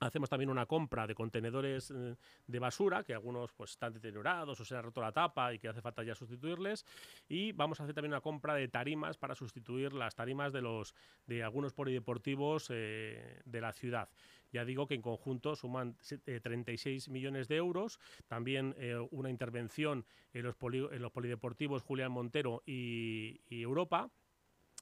Hacemos 0.02 0.30
también 0.30 0.50
una 0.50 0.66
compra 0.66 1.06
de 1.06 1.14
contenedores 1.14 1.92
eh, 1.92 2.16
de 2.48 2.60
basura, 2.60 3.04
que 3.04 3.14
algunos 3.14 3.54
pues, 3.54 3.72
están 3.72 3.94
deteriorados 3.94 4.60
o 4.60 4.66
se 4.66 4.76
ha 4.76 4.82
roto 4.82 5.00
la 5.00 5.12
tapa 5.12 5.54
y 5.54 5.60
que 5.60 5.68
hace 5.68 5.80
falta 5.80 6.02
ya 6.04 6.16
sustituirles. 6.16 6.86
Y 7.30 7.52
vamos 7.52 7.80
a 7.80 7.84
hacer 7.84 7.94
también 7.94 8.12
una 8.12 8.22
compra 8.22 8.56
de 8.56 8.68
tarimas 8.68 9.18
para 9.18 9.36
sustituir 9.36 9.94
las 9.94 10.16
tarimas 10.16 10.54
de, 10.54 10.64
los, 10.64 10.96
de 11.28 11.44
algunos 11.44 11.74
polideportivos 11.74 12.68
eh, 12.72 13.42
de 13.46 13.62
la 13.62 13.74
ciudad. 13.74 14.10
Ya 14.52 14.66
digo 14.66 14.88
que 14.88 14.96
en 14.96 15.04
conjunto 15.04 15.56
suman 15.56 15.96
se- 16.02 16.20
eh, 16.26 16.40
36 16.42 17.08
millones 17.10 17.48
de 17.48 17.58
euros. 17.58 18.00
También 18.28 18.76
una 19.12 19.30
intervención 19.30 20.04
en 20.34 20.44
los, 20.44 20.56
poli- 20.56 20.90
en 20.92 21.02
los 21.04 21.12
polideportivos 21.12 21.84
Julián 21.84 22.12
Montero 22.12 22.64
y 22.66 23.40
Europa 23.50 24.10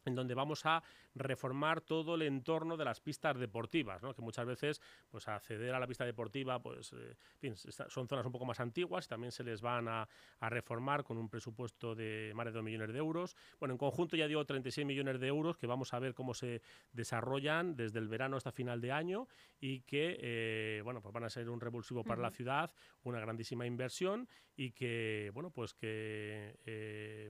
en 0.06 0.16
donde 0.16 0.34
vamos 0.34 0.66
a 0.66 0.82
reformar 1.20 1.82
todo 1.82 2.16
el 2.16 2.24
entorno 2.24 2.78
de 2.78 2.86
las 2.86 3.00
pistas 3.02 3.38
deportivas, 3.38 4.02
¿no? 4.02 4.14
que 4.14 4.22
muchas 4.22 4.46
veces 4.46 4.82
pues 5.10 5.28
acceder 5.28 5.74
a 5.76 5.80
la 5.80 5.88
pista 5.88 6.06
deportiva 6.06 6.62
pues 6.62 6.94
eh, 6.94 7.12
en 7.42 7.56
fin, 7.56 7.70
está- 7.70 7.90
son 7.90 8.08
zonas 8.08 8.26
un 8.26 8.32
poco 8.32 8.46
más 8.46 8.60
antiguas 8.60 9.06
y 9.06 9.10
también 9.10 9.32
se 9.32 9.44
les 9.44 9.62
van 9.62 9.88
a, 9.88 10.08
a 10.40 10.50
reformar 10.50 11.04
con 11.04 11.18
un 11.18 11.30
presupuesto 11.30 11.94
de 11.96 12.32
más 12.36 12.46
de 12.46 12.52
2 12.52 12.64
millones 12.64 12.92
de 12.92 12.98
euros. 12.98 13.36
Bueno, 13.60 13.74
en 13.74 13.78
conjunto 13.78 14.16
ya 14.16 14.28
digo 14.28 14.44
36 14.46 14.86
millones 14.88 15.20
de 15.20 15.28
euros 15.28 15.58
que 15.58 15.68
vamos 15.68 15.94
a 15.94 16.00
ver 16.00 16.14
cómo 16.14 16.34
se 16.34 16.62
desarrollan 16.94 17.76
desde 17.76 18.00
el 18.00 18.08
verano 18.08 18.38
hasta 18.38 18.52
final 18.52 18.82
de 18.82 18.92
año 18.92 19.28
y 19.60 19.82
que 19.82 20.18
eh, 20.22 20.82
bueno, 20.84 21.02
pues 21.02 21.14
van 21.14 21.24
a 21.26 21.30
ser 21.30 21.50
un 21.50 21.60
revulsivo 21.62 22.04
para 22.04 22.22
la 22.22 22.32
ciudad, 22.32 22.72
una 23.04 23.20
grandísima 23.20 23.66
inversión 23.66 24.28
y 24.56 24.72
que 24.72 25.32
bueno, 25.34 25.52
pues 25.52 25.74
que 25.74 26.58
eh, 26.66 27.30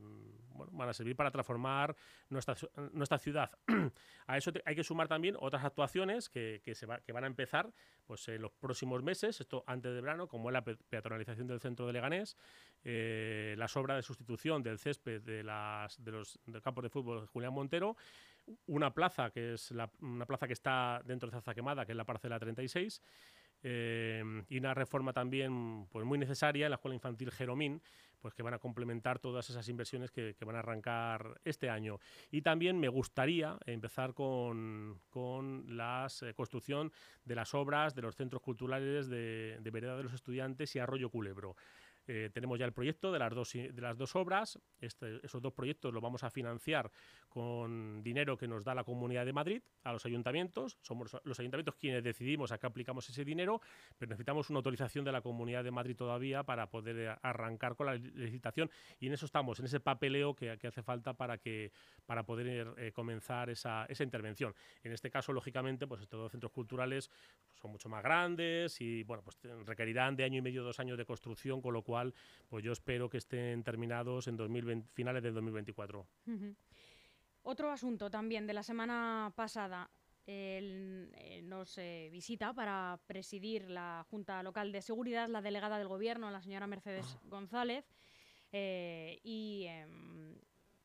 bueno, 0.49 0.71
van 0.73 0.89
a 0.89 0.93
servir 0.93 1.15
para 1.15 1.31
transformar 1.31 1.95
nuestra, 2.29 2.55
nuestra 2.93 3.17
ciudad. 3.19 3.51
a 4.27 4.37
eso 4.37 4.51
hay 4.65 4.75
que 4.75 4.83
sumar 4.83 5.07
también 5.07 5.35
otras 5.39 5.63
actuaciones 5.63 6.29
que, 6.29 6.61
que 6.63 6.75
se 6.75 6.85
va- 6.85 6.99
que 7.01 7.11
van 7.11 7.23
a 7.23 7.27
empezar 7.27 7.71
pues, 8.05 8.27
en 8.27 8.41
los 8.41 8.51
próximos 8.51 9.01
meses, 9.03 9.39
esto 9.41 9.63
antes 9.67 9.93
de 9.93 10.01
verano, 10.01 10.27
como 10.27 10.49
es 10.49 10.53
la 10.53 10.63
pe- 10.63 10.77
peatonalización 10.89 11.47
del 11.47 11.59
centro 11.59 11.87
de 11.87 11.93
Leganés, 11.93 12.37
eh, 12.83 13.55
las 13.57 13.73
de 13.73 14.01
sustitución 14.01 14.63
del 14.63 14.79
césped 14.79 15.21
de, 15.21 15.43
las, 15.43 16.03
de 16.03 16.11
los 16.11 16.39
del 16.45 16.61
campo 16.61 16.81
de 16.81 16.89
fútbol 16.89 17.21
de 17.21 17.27
Julián 17.27 17.53
Montero, 17.53 17.95
una 18.67 18.93
plaza 18.93 19.29
que 19.29 19.53
es 19.53 19.71
una 20.01 20.25
plaza 20.25 20.47
que 20.47 20.53
está 20.53 21.01
dentro 21.05 21.29
de 21.29 21.35
Zaza 21.35 21.53
Quemada, 21.53 21.85
que 21.85 21.91
es 21.91 21.95
la 21.97 22.05
parcela 22.05 22.39
36, 22.39 23.01
eh, 23.61 24.23
y 24.49 24.57
una 24.57 24.73
reforma 24.73 25.13
también 25.13 25.85
pues, 25.91 26.05
muy 26.05 26.17
necesaria 26.17 26.65
en 26.65 26.71
la 26.71 26.75
escuela 26.75 26.95
infantil 26.95 27.31
Jeromín, 27.31 27.81
pues 28.21 28.33
que 28.33 28.43
van 28.43 28.53
a 28.53 28.59
complementar 28.59 29.19
todas 29.19 29.49
esas 29.49 29.67
inversiones 29.69 30.11
que, 30.11 30.35
van 30.45 30.55
a 30.55 30.59
arrancar 30.59 31.39
este 31.43 31.69
año. 31.69 31.99
Y 32.31 32.41
también 32.41 32.79
me 32.79 32.87
gustaría 32.87 33.57
empezar 33.65 34.13
con, 34.13 34.99
con 35.09 35.77
la 35.77 36.07
construcción 36.35 36.91
de 37.25 37.35
las 37.35 37.53
obras 37.53 37.95
de 37.95 38.01
los 38.01 38.15
centros 38.15 38.41
culturales 38.41 39.07
de, 39.09 39.57
de 39.59 39.71
Vereda 39.71 39.97
de 39.97 40.03
los 40.03 40.13
Estudiantes 40.13 40.75
y 40.75 40.79
Arroyo 40.79 41.09
Culebro. 41.09 41.55
Eh, 42.07 42.29
tenemos 42.33 42.57
ya 42.57 42.65
el 42.65 42.73
proyecto 42.73 43.11
de 43.11 43.19
las 43.19 43.33
dos, 43.33 43.53
de 43.53 43.81
las 43.81 43.97
dos 43.97 44.15
obras. 44.15 44.59
Este- 44.79 45.23
esos 45.23 45.41
dos 45.41 45.53
proyectos 45.53 45.93
los 45.93 46.01
vamos 46.01 46.23
a 46.23 46.29
financiar 46.31 46.89
con 47.27 48.01
dinero 48.01 48.35
que 48.37 48.47
nos 48.47 48.63
da 48.63 48.73
la 48.73 48.83
Comunidad 48.83 49.25
de 49.25 49.33
Madrid 49.33 49.61
a 49.83 49.93
los 49.93 50.05
ayuntamientos. 50.05 50.77
Somos 50.81 51.15
los- 51.23 51.39
ayuntamientos 51.39 51.75
quienes 51.75 52.03
decidimos 52.03 52.51
a 52.51 52.57
qué 52.57 52.65
aplicamos 52.67 53.07
ese 53.09 53.23
dinero, 53.23 53.61
pero 53.97 54.09
necesitamos 54.09 54.49
una 54.49 54.57
autorización 54.57 55.05
de 55.05 55.11
la 55.11 55.21
Comunidad 55.21 55.63
de 55.63 55.71
Madrid 55.71 55.95
todavía 55.95 56.43
para 56.43 56.69
poder 56.69 56.97
eh, 56.97 57.15
arrancar 57.21 57.75
con 57.75 57.85
la 57.85 57.95
li- 57.95 58.11
licitación. 58.11 58.69
Y 58.99 59.07
en 59.07 59.13
eso 59.13 59.25
estamos, 59.25 59.59
en 59.59 59.65
ese 59.65 59.79
papeleo 59.79 60.35
que, 60.35 60.57
que 60.57 60.67
hace 60.67 60.81
falta 60.81 61.13
para, 61.13 61.37
que, 61.37 61.71
para 62.05 62.23
poder 62.23 62.73
eh, 62.77 62.91
comenzar 62.91 63.49
esa, 63.51 63.85
esa 63.85 64.03
intervención. 64.03 64.55
En 64.83 64.91
este 64.93 65.11
caso, 65.11 65.31
lógicamente, 65.31 65.85
pues 65.85 66.01
estos 66.01 66.19
dos 66.19 66.31
centros 66.31 66.51
culturales 66.51 67.09
pues, 67.47 67.59
son 67.59 67.71
mucho 67.71 67.89
más 67.89 68.01
grandes 68.03 68.81
y 68.81 69.03
bueno, 69.03 69.23
pues 69.23 69.37
requerirán 69.65 70.15
de 70.15 70.23
año 70.23 70.39
y 70.39 70.41
medio, 70.41 70.63
dos 70.63 70.79
años 70.79 70.97
de 70.97 71.05
construcción, 71.05 71.61
con 71.61 71.73
lo 71.73 71.83
cual 71.83 71.98
pues 72.49 72.63
yo 72.63 72.71
espero 72.71 73.09
que 73.09 73.17
estén 73.17 73.63
terminados 73.63 74.27
en 74.27 74.35
2020, 74.37 74.87
finales 74.93 75.21
del 75.23 75.33
2024. 75.33 76.07
Ujú. 76.27 76.55
Otro 77.43 77.71
asunto 77.71 78.09
también 78.09 78.45
de 78.47 78.53
la 78.53 78.63
semana 78.63 79.31
pasada. 79.35 79.89
el- 80.31 81.11
eh, 81.17 81.41
nos 81.41 81.75
eh, 81.79 82.07
visita 82.11 82.53
para 82.53 82.99
presidir 83.07 83.67
la 83.67 84.05
Junta 84.11 84.43
Local 84.43 84.71
de 84.71 84.83
Seguridad 84.83 85.27
la 85.27 85.41
delegada 85.41 85.79
del 85.79 85.87
Gobierno, 85.87 86.29
la 86.29 86.41
señora 86.43 86.67
Mercedes 86.67 87.17
González. 87.23 87.83
eh, 88.51 89.19
y 89.23 89.65
em, 89.67 90.35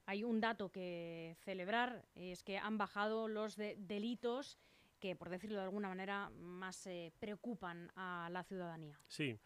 hay 0.07 0.25
un 0.25 0.41
dato 0.41 0.71
que 0.71 1.37
celebrar, 1.45 2.07
es 2.15 2.43
que 2.43 2.57
han 2.57 2.79
bajado 2.79 3.29
los 3.29 3.57
de- 3.57 3.77
delitos 3.79 4.59
que, 4.99 5.15
por 5.15 5.29
decirlo 5.29 5.59
de 5.59 5.65
alguna 5.65 5.89
manera, 5.89 6.31
más 6.31 6.89
preocupan 7.19 7.91
a 7.97 8.29
la 8.33 8.45
ciudadanía. 8.45 8.99
Sí. 9.09 9.39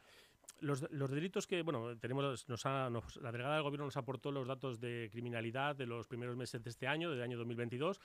Los, 0.61 0.91
los 0.91 1.11
delitos 1.11 1.47
que, 1.47 1.63
bueno, 1.63 1.97
tenemos, 1.99 2.49
nos 2.49 2.67
ha- 2.67 2.91
nos- 2.91 3.17
la 3.17 3.31
delegada 3.31 3.55
del 3.55 3.63
gobierno 3.63 3.85
nos 3.85 3.97
aportó 3.97 4.33
los 4.33 4.47
datos 4.47 4.81
de 4.81 5.09
criminalidad 5.13 5.77
de 5.77 5.87
los 5.87 6.09
primeros 6.09 6.37
meses 6.37 6.63
de 6.63 6.71
este 6.71 6.87
año, 6.87 7.11
del 7.11 7.23
año 7.23 7.39
2022. 7.39 8.01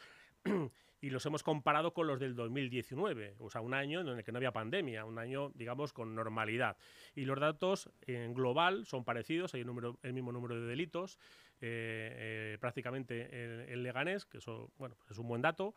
y 1.01 1.09
los 1.09 1.25
hemos 1.25 1.43
comparado 1.43 1.93
con 1.93 2.07
los 2.07 2.17
del 2.19 2.33
2019, 2.33 3.35
o 3.39 3.49
sea, 3.49 3.59
un 3.59 3.73
año 3.73 3.99
en 3.99 4.07
el 4.07 4.23
que 4.23 4.31
no 4.31 4.37
había 4.37 4.53
pandemia, 4.53 5.03
un 5.03 5.19
año, 5.19 5.51
digamos, 5.53 5.91
con 5.91 6.15
normalidad. 6.15 6.77
Y 7.13 7.25
los 7.25 7.37
datos 7.39 7.89
en 8.07 8.33
global 8.33 8.85
son 8.85 9.03
parecidos, 9.03 9.53
hay 9.53 9.61
un 9.61 9.67
número, 9.67 9.99
el 10.01 10.13
mismo 10.13 10.31
número 10.31 10.55
de 10.55 10.65
delitos, 10.65 11.19
eh, 11.59 12.53
eh, 12.53 12.57
prácticamente 12.61 13.73
en, 13.73 13.83
Leganés, 13.83 14.25
que 14.25 14.37
eso, 14.37 14.71
bueno, 14.77 14.95
pues 14.95 15.11
es 15.11 15.17
un 15.17 15.27
buen 15.27 15.41
dato, 15.41 15.75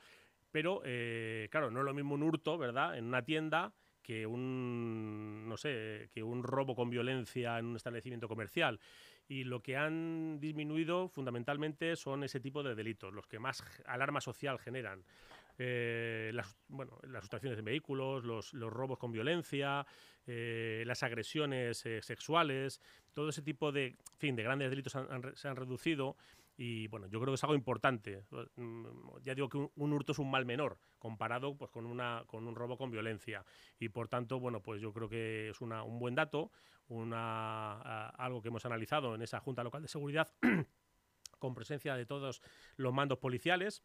pero, 0.52 0.82
eh, 0.84 1.48
claro, 1.50 1.72
no 1.72 1.80
es 1.80 1.86
lo 1.86 1.94
mismo 1.94 2.14
un 2.14 2.22
hurto, 2.22 2.56
¿verdad?, 2.56 2.96
en 2.96 3.06
una 3.06 3.22
tienda 3.22 3.72
que 4.06 4.24
un, 4.24 5.48
no 5.48 5.56
sé, 5.56 6.10
que 6.12 6.22
un 6.22 6.44
robo 6.44 6.76
con 6.76 6.88
violencia 6.88 7.58
en 7.58 7.66
un 7.66 7.76
establecimiento 7.76 8.28
comercial. 8.28 8.78
Y 9.28 9.42
lo 9.42 9.60
que 9.60 9.76
han 9.76 10.38
disminuido 10.38 11.08
fundamentalmente 11.08 11.96
son 11.96 12.22
ese 12.22 12.38
tipo 12.38 12.62
de 12.62 12.76
delitos, 12.76 13.12
los 13.12 13.26
que 13.26 13.40
más 13.40 13.64
alarma 13.84 14.20
social 14.20 14.60
generan. 14.60 15.02
Eh, 15.58 16.30
las, 16.34 16.56
bueno, 16.68 16.98
las 17.08 17.22
sustracciones 17.22 17.56
de 17.56 17.62
vehículos, 17.62 18.22
los, 18.24 18.52
robos 18.52 18.98
con 18.98 19.10
violencia, 19.10 19.84
eh, 20.24 20.84
las 20.86 21.02
agresiones 21.02 21.84
eh, 21.84 22.00
sexuales, 22.00 22.80
todo 23.12 23.30
ese 23.30 23.42
tipo 23.42 23.72
de, 23.72 23.96
fin, 24.18 24.36
de 24.36 24.44
grandes 24.44 24.70
delitos 24.70 24.92
se 25.34 25.48
han 25.48 25.56
reducido 25.56 26.16
y 26.56 26.88
bueno, 26.88 27.06
yo 27.06 27.20
creo 27.20 27.32
que 27.32 27.36
es 27.36 27.44
algo 27.44 27.54
importante. 27.54 28.24
Mm, 28.56 28.86
ya 29.22 29.34
digo 29.34 29.48
que 29.48 29.58
un, 29.58 29.92
hurto 29.92 30.12
es 30.12 30.18
un 30.18 30.30
mal 30.30 30.46
menor 30.46 30.78
comparado 30.98 31.56
pues, 31.56 31.70
con, 31.70 31.84
una, 31.84 32.24
con 32.26 32.46
un 32.46 32.54
robo 32.54 32.78
con 32.78 32.90
violencia. 32.90 33.44
Y 33.78 33.90
por 33.90 34.08
tanto, 34.08 34.40
bueno, 34.40 34.62
pues 34.62 34.80
yo 34.80 34.92
creo 34.92 35.08
que 35.08 35.50
es 35.50 35.60
una, 35.60 35.82
un 35.82 35.98
buen 35.98 36.14
dato, 36.14 36.50
una, 36.88 38.08
algo 38.08 38.40
que 38.40 38.48
hemos 38.48 38.64
analizado 38.64 39.14
en 39.14 39.22
esa 39.22 39.40
Junta 39.40 39.62
Local 39.62 39.82
de 39.82 39.88
Seguridad 39.88 40.32
con 41.38 41.54
presencia 41.54 41.94
de 41.94 42.06
todos 42.06 42.40
los 42.76 42.92
mandos 42.94 43.18
policiales, 43.18 43.82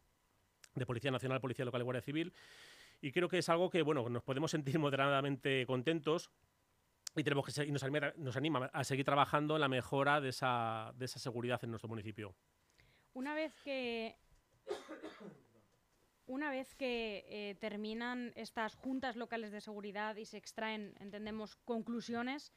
de 0.74 0.86
Policía 0.86 1.10
Nacional, 1.10 1.40
Policía 1.40 1.66
Local 1.66 1.82
y 1.82 1.84
Guardia 1.84 2.02
Civil. 2.02 2.32
Y 3.02 3.12
creo 3.12 3.28
que 3.28 3.38
es 3.38 3.48
algo 3.50 3.68
que, 3.68 3.82
bueno, 3.82 4.08
nos 4.08 4.22
podemos 4.22 4.50
sentir 4.50 4.78
moderadamente 4.78 5.66
contentos 5.66 6.30
y 7.14 7.22
tenemos 7.22 7.44
que 7.44 7.70
nos, 7.70 7.82
anima, 7.82 8.12
nos 8.16 8.36
anima 8.36 8.70
a 8.72 8.84
seguir 8.84 9.04
trabajando 9.04 9.56
en 9.56 9.60
la 9.60 9.68
mejora 9.68 10.22
de 10.22 10.30
esa, 10.30 10.92
de 10.96 11.04
esa 11.04 11.18
seguridad 11.18 11.62
en 11.62 11.70
nuestro 11.70 11.90
municipio. 11.90 12.34
Una 13.14 13.34
vez 13.34 13.54
que 13.62 14.16
una 16.26 16.50
vez 16.50 16.74
que 16.74 17.24
eh, 17.28 17.56
terminan 17.56 18.32
estas 18.36 18.74
juntas 18.76 19.16
locales 19.16 19.52
de 19.52 19.60
seguridad 19.60 20.16
y 20.16 20.24
se 20.24 20.38
extraen, 20.38 20.94
entendemos, 21.00 21.56
conclusiones, 21.64 22.52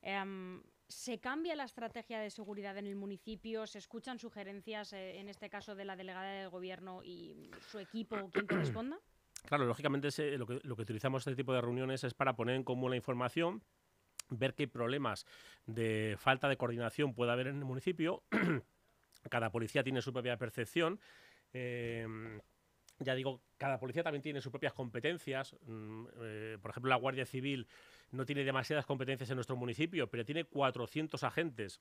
em, 0.00 0.62
¿se 0.88 1.20
cambia 1.20 1.54
la 1.54 1.64
estrategia 1.64 2.18
de 2.18 2.30
seguridad 2.30 2.76
en 2.78 2.86
el 2.86 2.96
municipio? 2.96 3.66
¿Se 3.66 3.78
escuchan 3.78 4.18
sugerencias, 4.18 4.92
eh, 4.92 5.20
en 5.20 5.28
este 5.28 5.50
caso, 5.50 5.74
de 5.74 5.84
la 5.84 5.94
delegada 5.94 6.32
del 6.32 6.48
gobierno 6.48 7.02
y 7.04 7.50
su 7.70 7.78
equipo 7.78 8.16
o 8.16 8.30
quien 8.30 8.46
corresponda? 8.46 8.98
Claro, 9.44 9.66
lógicamente 9.66 10.08
lo, 10.38 10.46
que, 10.46 10.60
lo 10.62 10.76
que 10.76 10.82
utilizamos 10.82 11.26
este 11.26 11.36
tipo 11.36 11.52
de 11.52 11.60
reuniones 11.60 12.04
es 12.04 12.14
para 12.14 12.34
poner 12.34 12.56
en 12.56 12.64
común 12.64 12.90
la 12.90 12.96
información, 12.96 13.62
ver 14.30 14.54
qué 14.54 14.68
problemas 14.68 15.26
de 15.66 16.16
falta 16.18 16.48
de 16.48 16.56
coordinación 16.56 17.14
puede 17.14 17.32
haber 17.32 17.48
en 17.48 17.58
el 17.58 17.64
municipio 17.64 18.22
Cada 19.30 19.50
policía 19.50 19.82
tiene 19.82 20.02
su 20.02 20.12
propia 20.12 20.36
percepción. 20.36 21.00
Em, 21.52 22.40
ya 22.98 23.14
digo, 23.14 23.42
cada 23.56 23.78
policía 23.78 24.02
también 24.02 24.22
tiene 24.22 24.40
sus 24.40 24.50
propias 24.50 24.72
competencias. 24.72 25.56
Mm, 25.66 26.06
eh, 26.20 26.58
por 26.60 26.70
ejemplo, 26.70 26.88
la 26.88 26.96
Guardia 26.96 27.26
Civil 27.26 27.66
no 28.10 28.24
tiene 28.24 28.44
demasiadas 28.44 28.86
competencias 28.86 29.30
en 29.30 29.36
nuestro 29.36 29.56
municipio, 29.56 30.08
pero 30.08 30.24
tiene 30.24 30.44
400 30.44 31.22
agentes 31.24 31.80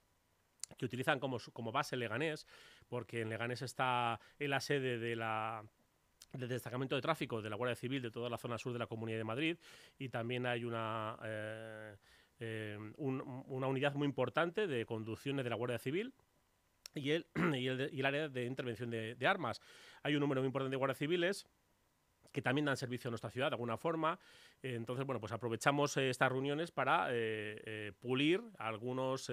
que 0.78 0.86
utilizan 0.86 1.20
como, 1.20 1.38
como 1.54 1.72
base 1.72 1.98
Leganés, 1.98 2.48
porque 2.88 3.22
en 3.22 3.30
Leganés 3.30 3.62
está 3.62 4.20
en 4.40 4.50
la 4.50 4.60
sede 4.60 4.98
del 4.98 5.20
destacamento 6.48 6.96
de 6.96 7.02
tráfico 7.02 7.42
de 7.42 7.50
la 7.50 7.56
Guardia 7.56 7.76
Civil 7.76 8.02
de 8.02 8.12
toda 8.12 8.30
la 8.30 8.38
zona 8.38 8.58
sur 8.58 8.74
de 8.74 8.80
la 8.80 8.88
Comunidad 8.88 9.18
de 9.18 9.24
Madrid 9.24 9.58
y 10.00 10.10
también 10.10 10.46
hay 10.46 10.64
una, 10.64 11.18
eh, 11.24 11.98
eh, 12.40 12.78
una 12.98 13.68
unidad 13.68 13.94
muy 13.96 14.06
importante 14.06 14.66
de 14.66 14.86
conducciones 14.86 15.44
de 15.44 15.50
la 15.50 15.58
Guardia 15.58 15.78
Civil 15.78 16.14
y 16.96 17.12
el, 17.12 17.28
y 17.56 17.68
el, 17.68 18.06
área 18.06 18.30
de 18.30 18.46
intervención 18.46 18.90
de, 18.90 19.28
armas. 19.28 19.62
Hay 20.04 20.16
un 20.16 20.22
número 20.22 20.42
muy 20.42 20.48
importante 20.48 20.72
de 20.72 20.78
guardias 20.78 20.98
civiles 20.98 21.48
que 22.32 22.42
también 22.42 22.66
dan 22.66 22.78
servicio 22.78 23.10
a 23.10 23.12
nuestra 23.12 23.30
ciudad 23.30 23.50
de 23.50 23.56
alguna 23.56 23.78
forma. 23.78 24.18
entonces, 24.62 25.06
bueno, 25.06 25.20
pues 25.20 25.34
aprovechamos 25.34 25.98
eh, 25.98 26.10
estas 26.10 26.32
reuniones 26.32 26.72
para 26.72 27.10
eh, 27.10 27.62
eh, 27.66 27.92
pulir 28.00 28.42
algunos, 28.58 29.30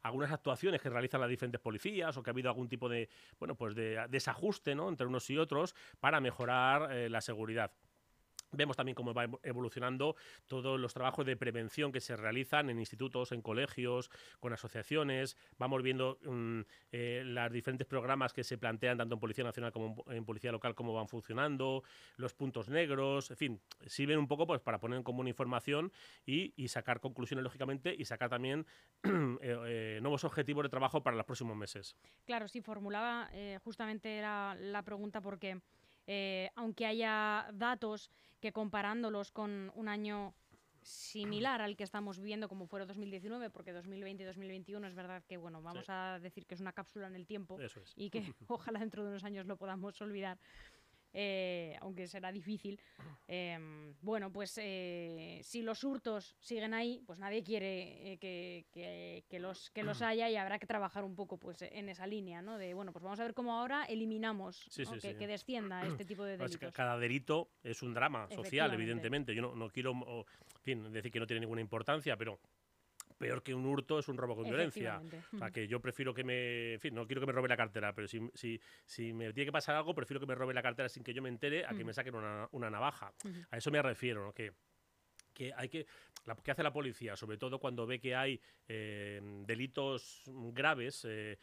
algunas 0.00 0.32
actuaciones 0.32 0.80
que 0.80 0.88
realizan 0.88 1.20
las 1.20 1.28
diferentes 1.28 1.60
policías 1.60 2.16
o 2.16 2.22
que 2.22 2.30
ha 2.30 2.32
habido 2.32 2.48
algún 2.48 2.68
tipo 2.68 2.88
de, 2.88 3.08
bueno, 3.38 3.54
pues 3.54 3.74
de 3.74 4.06
desajuste 4.08 4.74
¿no? 4.74 4.88
entre 4.88 5.06
unos 5.06 5.28
y 5.28 5.36
otros 5.36 5.74
para 6.00 6.20
mejorar 6.20 7.10
la 7.10 7.20
seguridad. 7.20 7.70
Vemos 8.52 8.76
también 8.76 8.94
cómo 8.94 9.14
va 9.14 9.26
evolucionando 9.42 10.16
todos 10.46 10.78
los 10.78 10.92
trabajos 10.92 11.24
de 11.26 11.36
prevención 11.36 11.92
que 11.92 12.00
se 12.00 12.16
realizan 12.16 12.70
en 12.70 12.78
institutos, 12.78 13.32
en 13.32 13.42
colegios, 13.42 14.10
con 14.40 14.52
asociaciones. 14.52 15.36
Vamos 15.58 15.82
viendo 15.82 16.18
mm, 16.22 16.60
eh, 16.92 17.22
los 17.24 17.52
diferentes 17.52 17.86
programas 17.86 18.32
que 18.32 18.44
se 18.44 18.58
plantean 18.58 18.98
tanto 18.98 19.14
en 19.14 19.20
Policía 19.20 19.44
Nacional 19.44 19.72
como 19.72 20.04
en 20.08 20.24
Policía 20.24 20.52
Local, 20.52 20.74
cómo 20.74 20.92
van 20.92 21.08
funcionando, 21.08 21.82
los 22.16 22.34
puntos 22.34 22.68
negros, 22.68 23.30
en 23.30 23.36
fin, 23.36 23.60
sirven 23.86 24.18
un 24.18 24.28
poco 24.28 24.46
pues, 24.46 24.60
para 24.60 24.78
poner 24.78 24.98
en 24.98 25.02
común 25.02 25.28
información 25.28 25.92
y, 26.26 26.52
sacar 26.68 27.00
conclusiones, 27.00 27.42
lógicamente, 27.42 27.94
y 27.98 28.04
sacar 28.06 28.30
también 28.30 28.66
eh, 29.02 29.38
eh, 29.42 29.98
nuevos 30.00 30.24
objetivos 30.24 30.62
de 30.62 30.68
trabajo 30.70 31.02
para 31.02 31.16
los 31.16 31.26
próximos 31.26 31.56
meses. 31.56 31.96
Claro, 32.24 32.48
sí, 32.48 32.60
formulaba 32.60 33.30
justamente 33.62 34.16
era 34.16 34.54
la 34.54 34.82
pregunta 34.82 35.20
porque... 35.20 35.60
Eh, 36.06 36.50
aunque 36.56 36.86
haya 36.86 37.48
datos 37.52 38.10
que 38.40 38.52
comparándolos 38.52 39.30
con 39.30 39.70
un 39.74 39.88
año 39.88 40.34
similar 40.82 41.62
al 41.62 41.76
que 41.76 41.84
estamos 41.84 42.18
viviendo 42.18 42.48
como 42.48 42.66
fue 42.66 42.84
2019, 42.84 43.50
porque 43.50 43.72
2020 43.72 44.22
y 44.22 44.26
2021 44.26 44.86
es 44.86 44.94
verdad 44.94 45.22
que, 45.28 45.36
bueno, 45.36 45.62
vamos 45.62 45.88
a 45.88 46.18
decir 46.20 46.46
que 46.46 46.54
es 46.54 46.60
una 46.60 46.72
cápsula 46.72 47.06
en 47.06 47.14
el 47.14 47.26
tiempo 47.26 47.58
y 47.96 48.10
que 48.10 48.22
ojalá 48.48 48.80
dentro 48.80 49.04
de 49.04 49.10
unos 49.10 49.24
años 49.24 49.46
lo 49.46 49.56
podamos 49.56 50.00
olvidar. 50.00 50.38
Eh, 51.14 51.76
aunque 51.80 52.06
será 52.06 52.32
difícil. 52.32 52.80
Em, 53.28 53.94
bueno, 54.00 54.32
pues 54.32 54.58
eh, 54.58 55.40
si 55.42 55.62
los 55.62 55.84
hurtos 55.84 56.36
siguen 56.40 56.72
ahí, 56.72 57.02
pues 57.06 57.18
nadie 57.18 57.42
quiere 57.42 58.12
eh, 58.14 59.24
que, 59.28 59.38
los, 59.38 59.70
que 59.70 59.82
los 59.82 60.00
haya 60.02 60.30
y 60.30 60.36
habrá 60.36 60.58
que 60.58 60.66
trabajar 60.66 61.04
un 61.04 61.14
poco 61.14 61.38
pues 61.38 61.62
en 61.62 61.88
esa 61.88 62.06
línea, 62.06 62.40
¿no? 62.40 62.56
De, 62.56 62.72
bueno, 62.74 62.92
pues 62.92 63.02
vamos 63.02 63.20
a 63.20 63.24
ver 63.24 63.34
cómo 63.34 63.52
ahora 63.52 63.84
eliminamos 63.84 64.64
que, 65.00 65.26
descienda 65.26 65.82
este 65.86 66.04
tipo 66.04 66.24
de 66.24 66.38
delitos. 66.38 66.72
Cada 66.72 66.98
delito 66.98 67.50
es 67.62 67.82
un 67.82 67.92
drama 67.92 68.28
social, 68.30 68.72
evidentemente. 68.72 69.34
Yo 69.34 69.42
no, 69.42 69.54
no 69.54 69.68
quiero 69.68 69.94
decir 70.64 71.12
que 71.12 71.20
no 71.20 71.26
tiene 71.26 71.40
ninguna 71.40 71.60
importancia, 71.60 72.16
pero 72.16 72.38
peor 73.22 73.42
que 73.42 73.54
un 73.54 73.64
hurto 73.64 73.98
es 73.98 74.08
un 74.08 74.16
robo 74.16 74.34
con 74.34 74.44
violencia. 74.44 75.00
O 75.32 75.38
sea, 75.38 75.50
que 75.50 75.68
yo 75.68 75.80
prefiero 75.80 76.12
que 76.12 76.24
me. 76.24 76.74
En 76.74 76.80
fin, 76.80 76.94
no 76.94 77.06
quiero 77.06 77.20
que 77.20 77.26
me 77.26 77.32
robe 77.32 77.48
la 77.48 77.56
cartera, 77.56 77.94
pero 77.94 78.08
si, 78.08 78.20
si, 78.34 78.60
si 78.84 79.12
me 79.12 79.32
tiene 79.32 79.46
que 79.46 79.52
pasar 79.52 79.76
algo, 79.76 79.94
prefiero 79.94 80.20
que 80.20 80.26
me 80.26 80.34
robe 80.34 80.52
la 80.52 80.62
cartera 80.62 80.88
sin 80.88 81.04
que 81.04 81.14
yo 81.14 81.22
me 81.22 81.28
entere 81.28 81.64
a 81.64 81.70
que 81.74 81.84
me 81.84 81.92
saquen 81.92 82.14
una, 82.14 82.48
una 82.52 82.68
navaja. 82.68 83.12
A 83.50 83.56
eso 83.56 83.70
me 83.70 83.80
refiero, 83.80 84.24
¿no? 84.24 84.32
Que 84.32 84.52
que 85.32 85.52
hay 85.56 85.68
que 85.68 85.86
la, 86.24 86.36
que 86.36 86.50
hace 86.50 86.62
la 86.62 86.72
policía 86.72 87.16
sobre 87.16 87.36
todo 87.36 87.58
cuando 87.58 87.86
ve 87.86 87.98
que 87.98 88.14
hay 88.14 88.40
eh, 88.68 89.20
delitos 89.46 90.22
graves 90.26 91.04
eh, 91.08 91.38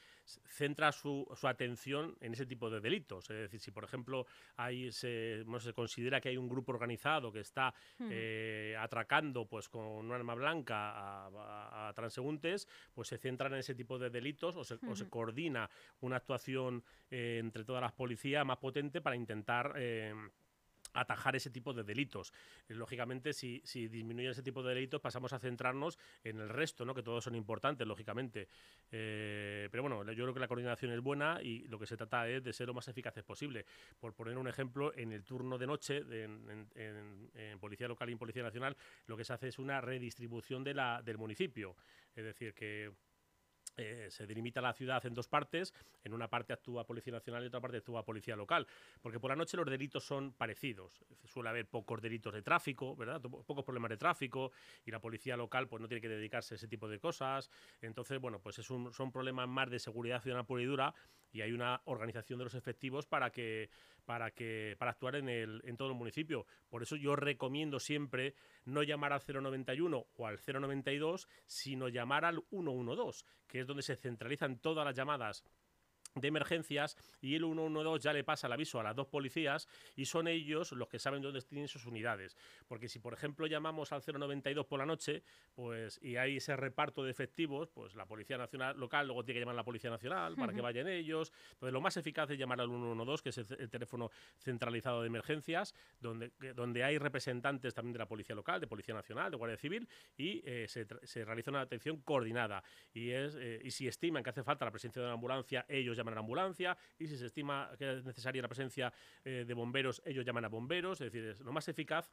centra 0.47 0.91
su, 0.91 1.27
su, 1.35 1.47
atención 1.47 2.15
en 2.21 2.33
ese 2.33 2.45
tipo 2.45 2.69
de 2.69 2.79
delitos. 2.79 3.29
Es 3.29 3.37
decir 3.37 3.59
si 3.59 3.71
por 3.71 3.83
ejemplo 3.83 4.25
hay 4.57 4.91
se, 4.91 5.43
se 5.59 5.73
considera 5.73 6.21
que 6.21 6.29
hay 6.29 6.37
un 6.37 6.47
grupo 6.47 6.71
organizado 6.71 7.31
que 7.31 7.39
está 7.39 7.73
eh, 7.99 8.75
atracando 8.79 9.45
pues 9.45 9.67
con 9.67 9.83
un 9.83 10.11
arma 10.11 10.35
blanca 10.35 11.27
a, 11.27 11.91
transeúntes 11.95 12.67
pues 12.93 13.07
se 13.07 13.17
centran 13.17 13.53
en 13.53 13.59
ese 13.59 13.75
tipo 13.75 13.97
de 13.97 14.09
delitos 14.09 14.55
o 14.55 14.63
se, 14.63 14.77
o 14.87 14.95
se 14.95 15.09
coordina 15.09 15.69
una 16.01 16.17
actuación 16.17 16.83
entre 17.09 17.63
todas 17.63 17.81
las 17.81 17.93
policías 17.93 18.45
más 18.45 18.57
potente 18.57 19.01
para 19.01 19.15
intentar 19.15 19.73
atajar 20.93 21.35
ese 21.35 21.49
tipo 21.49 21.73
de 21.73 21.83
delitos. 21.83 22.33
Eh, 22.67 22.73
lógicamente, 22.73 23.33
si, 23.33 23.61
si 23.65 23.87
disminuye 23.87 24.29
ese 24.29 24.43
tipo 24.43 24.63
de 24.63 24.73
delitos, 24.73 25.01
pasamos 25.01 25.33
a 25.33 25.39
centrarnos 25.39 25.97
en 26.23 26.39
el 26.39 26.49
resto, 26.49 26.85
¿no? 26.85 26.93
que 26.93 27.03
todos 27.03 27.23
son 27.23 27.35
importantes, 27.35 27.87
lógicamente. 27.87 28.47
Eh, 28.91 29.67
pero 29.71 29.83
bueno, 29.83 30.03
yo 30.11 30.23
creo 30.23 30.33
que 30.33 30.39
la 30.39 30.47
coordinación 30.47 30.91
es 30.91 31.01
buena 31.01 31.39
y 31.41 31.67
lo 31.67 31.79
que 31.79 31.85
se 31.85 31.97
trata 31.97 32.27
es 32.27 32.43
de 32.43 32.53
ser 32.53 32.67
lo 32.67 32.73
más 32.73 32.87
eficaces 32.87 33.23
posible. 33.23 33.65
Por 33.99 34.13
poner 34.13 34.37
un 34.37 34.47
ejemplo, 34.47 34.93
en 34.95 35.11
el 35.11 35.23
turno 35.23 35.57
de 35.57 35.67
noche 35.67 35.97
en, 35.97 36.67
en, 36.75 37.59
Policía 37.59 37.87
Local 37.87 38.09
y 38.09 38.13
en 38.13 38.17
Policía 38.17 38.43
Nacional, 38.43 38.75
lo 39.07 39.17
que 39.17 39.23
se 39.23 39.33
hace 39.33 39.49
es 39.49 39.59
una 39.59 39.81
redistribución 39.81 40.63
de 40.63 40.73
la, 40.73 41.01
del 41.01 41.17
municipio. 41.17 41.75
Es 42.15 42.23
decir, 42.23 42.53
que 42.53 42.91
eh, 43.79 44.11
se 44.11 44.27
delimita 44.27 44.61
la 44.61 44.73
ciudad 44.73 45.05
en 45.05 45.13
dos 45.13 45.27
partes. 45.27 45.73
En 46.03 46.13
una 46.13 46.27
parte 46.27 46.51
actúa 46.51 46.85
Policía 46.85 47.13
Nacional 47.13 47.43
y 47.43 47.45
en 47.45 47.47
otra 47.47 47.61
parte 47.61 47.77
actúa 47.77 48.03
Policía 48.03 48.35
Local. 48.35 48.67
Porque 49.01 49.19
por 49.19 49.29
la 49.29 49.35
noche 49.35 49.55
los 49.55 49.65
delitos 49.65 50.03
son 50.03 50.33
parecidos. 50.33 51.05
Suele 51.25 51.49
haber 51.49 51.67
pocos 51.67 52.01
delitos 52.01 52.33
de 52.33 52.41
tráfico, 52.41 52.95
¿verdad? 52.95 53.21
Pocos 53.21 53.63
problemas 53.63 53.89
de 53.89 53.97
tráfico 53.97 54.51
y 54.85 54.91
la 54.91 54.99
Policía 54.99 55.37
Local 55.37 55.67
pues 55.67 55.81
no 55.81 55.87
tiene 55.87 56.01
que 56.01 56.09
dedicarse 56.09 56.55
a 56.55 56.57
ese 56.57 56.67
tipo 56.67 56.89
de 56.89 56.99
cosas. 56.99 57.49
Entonces, 57.81 58.19
bueno, 58.19 58.39
pues 58.39 58.59
es 58.59 58.69
un, 58.69 58.91
son 58.91 59.11
problemas 59.11 59.47
más 59.47 59.69
de 59.69 59.79
seguridad 59.79 60.21
ciudadana 60.21 60.45
pura 60.45 60.61
y 60.61 60.65
dura 60.65 60.93
y 61.31 61.41
hay 61.41 61.51
una 61.51 61.81
organización 61.85 62.39
de 62.39 62.45
los 62.45 62.55
efectivos 62.55 63.05
para 63.05 63.31
que 63.31 63.69
para 64.05 64.31
que 64.31 64.75
para 64.79 64.91
actuar 64.91 65.15
en 65.15 65.29
el 65.29 65.61
en 65.65 65.77
todo 65.77 65.89
el 65.89 65.95
municipio. 65.95 66.45
Por 66.69 66.81
eso 66.83 66.95
yo 66.95 67.15
recomiendo 67.15 67.79
siempre 67.79 68.33
no 68.65 68.83
llamar 68.83 69.13
al 69.13 69.21
091 69.21 70.07
o 70.15 70.27
al 70.27 70.39
092, 70.39 71.27
sino 71.45 71.89
llamar 71.89 72.25
al 72.25 72.43
112, 72.49 73.25
que 73.47 73.59
es 73.59 73.67
donde 73.67 73.83
se 73.83 73.95
centralizan 73.95 74.59
todas 74.59 74.85
las 74.85 74.95
llamadas 74.95 75.43
de 76.19 76.27
emergencias 76.27 76.97
y 77.21 77.35
el 77.35 77.43
112 77.43 78.03
ya 78.03 78.13
le 78.13 78.23
pasa 78.23 78.47
el 78.47 78.53
aviso 78.53 78.79
a 78.79 78.83
las 78.83 78.95
dos 78.95 79.07
policías 79.07 79.67
y 79.95 80.05
son 80.05 80.27
ellos 80.27 80.71
los 80.71 80.87
que 80.87 80.99
saben 80.99 81.21
dónde 81.21 81.41
tienen 81.41 81.67
sus 81.67 81.85
unidades. 81.85 82.37
Porque 82.67 82.87
si, 82.87 82.99
por 82.99 83.13
ejemplo, 83.13 83.47
llamamos 83.47 83.91
al 83.91 84.01
092 84.05 84.65
por 84.65 84.79
la 84.79 84.85
noche 84.85 85.23
pues 85.55 85.99
y 86.01 86.15
hay 86.15 86.37
ese 86.37 86.55
reparto 86.55 87.03
de 87.03 87.11
efectivos, 87.11 87.69
pues 87.69 87.95
la 87.95 88.05
Policía 88.05 88.37
Nacional 88.37 88.77
local 88.77 89.07
luego 89.07 89.23
tiene 89.23 89.39
que 89.39 89.41
llamar 89.41 89.55
a 89.55 89.57
la 89.57 89.63
Policía 89.63 89.89
Nacional 89.89 90.35
para 90.35 90.53
que 90.53 90.61
vayan 90.61 90.87
ellos. 90.87 91.31
Entonces, 91.53 91.73
lo 91.73 91.81
más 91.81 91.97
eficaz 91.97 92.29
es 92.31 92.37
llamar 92.37 92.61
al 92.61 92.67
112, 92.69 93.23
que 93.23 93.29
es 93.29 93.37
el, 93.37 93.69
teléfono 93.69 94.09
centralizado 94.37 95.01
de 95.01 95.07
emergencias, 95.07 95.75
donde, 95.99 96.31
donde 96.55 96.83
hay 96.83 96.97
representantes 96.97 97.73
también 97.73 97.93
de 97.93 97.99
la 97.99 98.07
Policía 98.07 98.35
Local, 98.35 98.59
de 98.59 98.67
Policía 98.67 98.93
Nacional, 98.93 99.31
de 99.31 99.37
Guardia 99.37 99.57
Civil 99.57 99.87
y 100.17 100.41
eh, 100.45 100.65
se, 100.67 100.85
se, 101.03 101.25
realiza 101.25 101.51
una 101.51 101.61
atención 101.61 102.01
coordinada. 102.01 102.63
Y, 102.93 103.11
es, 103.11 103.35
eh, 103.35 103.59
y 103.63 103.71
si 103.71 103.87
estiman 103.87 104.23
que 104.23 104.29
hace 104.29 104.43
falta 104.43 104.65
la 104.65 104.71
presencia 104.71 105.01
de 105.01 105.07
una 105.07 105.13
ambulancia, 105.13 105.65
ellos 105.67 105.97
llaman 105.97 106.08
a 106.13 106.15
la 106.15 106.21
ambulancia 106.21 106.77
y 106.97 107.07
si 107.07 107.17
se 107.17 107.27
estima 107.27 107.71
que 107.77 107.97
es 107.97 108.05
necesaria 108.05 108.41
la 108.41 108.47
presencia 108.47 108.93
eh, 109.23 109.45
de 109.47 109.53
bomberos, 109.53 110.01
ellos 110.05 110.25
llaman 110.25 110.45
a 110.45 110.49
bomberos, 110.49 111.01
es 111.01 111.11
decir, 111.11 111.29
es 111.29 111.39
lo 111.41 111.51
más 111.51 111.67
eficaz 111.67 112.11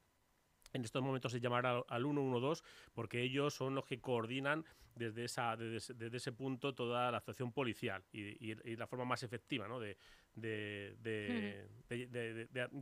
en 0.73 0.85
estos 0.85 1.03
momentos 1.03 1.33
es 1.35 1.41
llamar 1.41 1.67
al, 1.67 2.03
112 2.03 2.63
porque 2.93 3.23
ellos 3.23 3.55
son 3.55 3.75
los 3.75 3.85
que 3.85 4.01
coordinan 4.01 4.65
desde, 4.95 5.25
esa, 5.25 5.57
desde, 5.57 6.17
ese 6.17 6.33
punto 6.33 6.75
toda 6.75 7.11
la 7.11 7.19
actuación 7.19 7.53
policial 7.53 8.05
y, 8.13 8.77
la 8.77 8.87
forma 8.87 9.05
más 9.05 9.23
efectiva 9.23 9.69
¿no? 9.69 9.79
de, 9.81 9.97
de, 10.35 11.67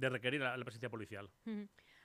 requerir 0.08 0.40
la, 0.40 0.56
presencia 0.64 0.90
policial. 0.90 1.28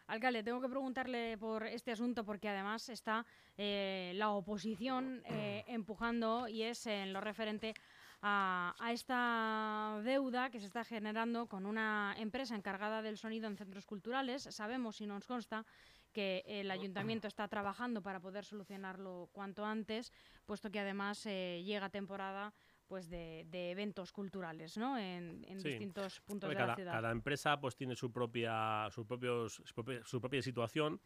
Alcalde, 0.07 0.41
tengo 0.41 0.59
que 0.59 0.69
preguntarle 0.69 1.37
por 1.37 1.67
este 1.67 1.91
asunto 1.91 2.25
porque 2.25 2.49
además 2.49 2.89
está 2.89 3.25
eh, 3.57 4.11
la 4.15 4.31
oposición 4.31 5.21
eh, 5.29 5.63
empujando 5.67 6.47
y 6.47 6.63
es 6.63 6.87
en 6.87 7.13
lo 7.13 7.21
referente 7.21 7.75
a, 8.21 8.73
esta 8.91 10.01
deuda 10.03 10.49
que 10.49 10.59
se 10.59 10.65
está 10.65 10.83
generando 10.83 11.47
con 11.47 11.65
una 11.65 12.15
empresa 12.17 12.55
encargada 12.55 13.01
del 13.01 13.17
sonido 13.17 13.47
en 13.47 13.57
centros 13.57 13.85
culturales. 13.85 14.43
Sabemos 14.43 14.99
y 15.01 15.07
nos 15.07 15.25
consta 15.25 15.65
que 16.11 16.43
el 16.47 16.71
ayuntamiento 16.71 17.27
está 17.27 17.47
trabajando 17.47 18.01
para 18.01 18.19
poder 18.19 18.43
solucionarlo 18.43 19.29
cuanto 19.31 19.65
antes, 19.65 20.11
puesto 20.45 20.71
que 20.71 20.79
además 20.79 21.25
eh, 21.25 21.61
llega 21.63 21.89
temporada 21.89 22.53
pues 22.89 23.07
de, 23.07 23.45
eventos 23.51 24.11
culturales 24.11 24.75
¿no? 24.75 24.97
en, 24.97 25.43
distintos 25.61 26.19
puntos 26.21 26.49
de 26.49 26.55
la 26.55 26.75
ciudad. 26.75 26.91
Cada 26.91 27.11
empresa 27.11 27.59
pues 27.61 27.75
tiene 27.75 27.95
su 27.95 28.11
propia, 28.11 28.89
su, 28.89 29.05
propios, 29.05 29.61
su, 30.03 30.19
propia, 30.19 30.41
situación. 30.41 30.99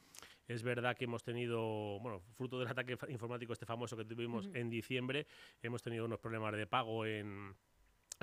Es 0.48 0.64
verdad 0.64 0.96
que 0.96 1.06
hemos 1.06 1.24
tenido, 1.24 2.00
bueno, 2.00 2.22
fruto 2.34 2.60
del 2.60 2.68
ataque 2.68 2.98
informático 3.08 3.54
este 3.54 3.66
famoso 3.66 3.96
que 3.96 4.06
tuvimos 4.06 4.50
en 4.54 4.70
diciembre, 4.70 5.26
hemos 5.62 5.82
tenido 5.82 6.06
unos 6.06 6.20
problemas 6.20 6.54
de 6.56 6.68
pago 6.68 7.06
en 7.06 7.56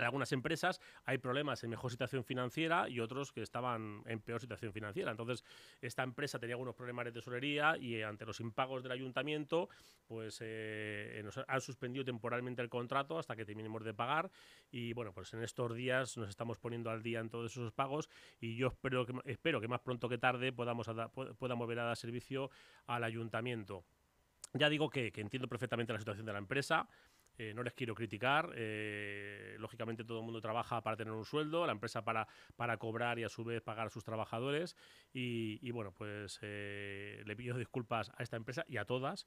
en 0.01 0.07
algunas 0.07 0.33
empresas 0.33 0.81
hay 1.05 1.19
problemas 1.19 1.63
en 1.65 1.71
mejor 1.71 1.91
situación 1.91 2.25
financiera 2.25 2.89
y 2.89 3.01
otros 3.01 3.33
que 3.33 3.43
estaban 3.43 4.03
en 4.07 4.21
peor 4.21 4.41
situación 4.41 4.73
financiera. 4.73 5.11
Entonces, 5.11 5.45
esta 5.81 6.03
empresa 6.03 6.39
tenía 6.39 6.55
algunos 6.55 6.75
problemas 6.75 7.05
de 7.07 7.13
tesorería 7.13 7.77
y 7.79 7.97
eh, 7.97 8.05
ante 8.05 8.25
los 8.25 8.41
impagos 8.41 8.83
del 8.83 8.93
ayuntamiento, 8.93 9.69
pues 10.07 10.39
eh, 10.41 11.21
nos 11.25 11.39
han 11.47 11.61
suspendido 11.61 12.05
temporalmente 12.05 12.63
el 12.63 12.69
contrato 12.69 13.19
hasta 13.19 13.37
que 13.37 13.45
terminemos 13.45 13.85
de 13.85 13.95
pagar. 13.95 14.31
Y 14.71 14.93
bueno, 14.93 15.13
pues 15.13 15.33
en 15.35 15.43
estos 15.43 15.75
días 15.75 16.17
nos 16.17 16.29
estamos 16.29 16.59
poniendo 16.59 16.91
al 16.91 17.03
día 17.03 17.21
en 17.21 17.29
todos 17.29 17.53
esos 17.53 17.73
pagos 17.73 18.09
y 18.41 18.57
yo 18.57 18.69
espero 18.69 19.07
que, 19.07 19.15
espero 19.27 19.61
que 19.61 19.69
más 19.69 19.81
pronto 19.81 20.09
que 20.09 20.19
tarde 20.19 20.53
podamos, 20.53 20.89
podamos 21.39 21.67
volver 21.67 21.81
a 21.81 21.85
dar 21.85 21.97
servicio 21.97 22.51
al 22.87 23.05
ayuntamiento. 23.05 23.85
Ya 24.55 24.69
digo 24.69 24.91
que, 24.91 25.13
que 25.13 25.21
entiendo 25.21 25.47
perfectamente 25.47 25.93
la 25.93 25.99
situación 25.99 26.27
de 26.27 26.33
la 26.33 26.39
empresa. 26.39 26.89
Eh, 27.41 27.55
no 27.55 27.63
les 27.63 27.73
quiero 27.73 27.95
criticar. 27.95 28.53
Eh, 28.55 29.57
lógicamente 29.59 30.05
todo 30.05 30.19
el 30.19 30.25
mundo 30.27 30.43
trabaja 30.43 30.83
para 30.83 30.95
tener 30.95 31.15
un 31.15 31.25
sueldo, 31.25 31.65
la 31.65 31.73
empresa 31.73 32.05
para, 32.05 32.29
para 32.55 32.77
cobrar 32.77 33.19
y 33.19 33.25
a 33.25 33.31
su 33.31 33.45
vez 33.45 33.63
pagar 33.63 33.87
a 33.87 33.91
sus 33.91 34.05
trabajadores. 34.05 34.77
Y, 35.15 35.71
bueno, 35.71 35.95
pues 35.97 36.39
eh, 36.43 37.23
le 37.25 37.37
pido 37.37 37.57
disculpas 37.57 38.13
a 38.15 38.23
esta 38.23 38.37
empresa 38.37 38.67
y 38.69 38.77
a 38.77 38.85
todas 38.85 39.25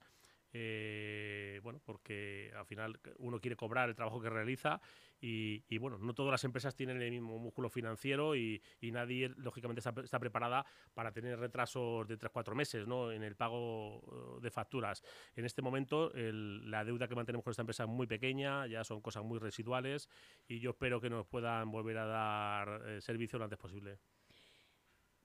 eh, 0.56 1.58
bueno, 1.64 1.80
porque 1.84 2.52
al 2.56 2.64
final 2.64 3.00
uno 3.18 3.40
quiere 3.40 3.56
cobrar 3.56 3.88
el 3.88 3.96
trabajo 3.96 4.20
que 4.20 4.30
realiza 4.30 4.80
y, 5.20 5.78
bueno, 5.78 5.98
no 5.98 6.14
todas 6.14 6.30
las 6.30 6.44
empresas 6.44 6.76
tienen 6.76 7.00
el 7.00 7.10
mismo 7.10 7.38
músculo 7.38 7.70
financiero 7.70 8.36
y, 8.36 8.62
nadie, 8.82 9.30
lógicamente, 9.36 9.80
está, 9.80 10.18
preparada 10.20 10.64
para 10.92 11.12
tener 11.12 11.38
retrasos 11.38 12.06
de 12.06 12.18
3-4 12.18 12.54
meses 12.54 12.86
¿no? 12.86 13.10
en 13.10 13.22
el 13.22 13.34
pago 13.34 14.02
eh, 14.38 14.42
de 14.42 14.50
facturas. 14.50 15.02
En 15.34 15.44
este 15.44 15.62
momento, 15.62 16.12
la 16.14 16.84
deuda 16.84 17.08
que 17.08 17.14
mantenemos 17.14 17.42
con 17.42 17.50
esta 17.50 17.62
empresa 17.62 17.84
es 17.84 17.88
muy 17.88 18.06
pequeña, 18.06 18.66
ya 18.66 18.84
son 18.84 19.00
cosas 19.00 19.24
muy 19.24 19.38
residuales 19.38 20.08
y 20.46 20.60
yo 20.60 20.70
espero 20.70 21.00
que 21.00 21.10
nos 21.10 21.26
puedan 21.26 21.70
volver 21.70 21.98
a 21.98 22.06
dar 22.06 22.82
eh, 22.86 23.00
servicio 23.00 23.38
lo 23.38 23.44
antes 23.44 23.58
posible. 23.58 23.98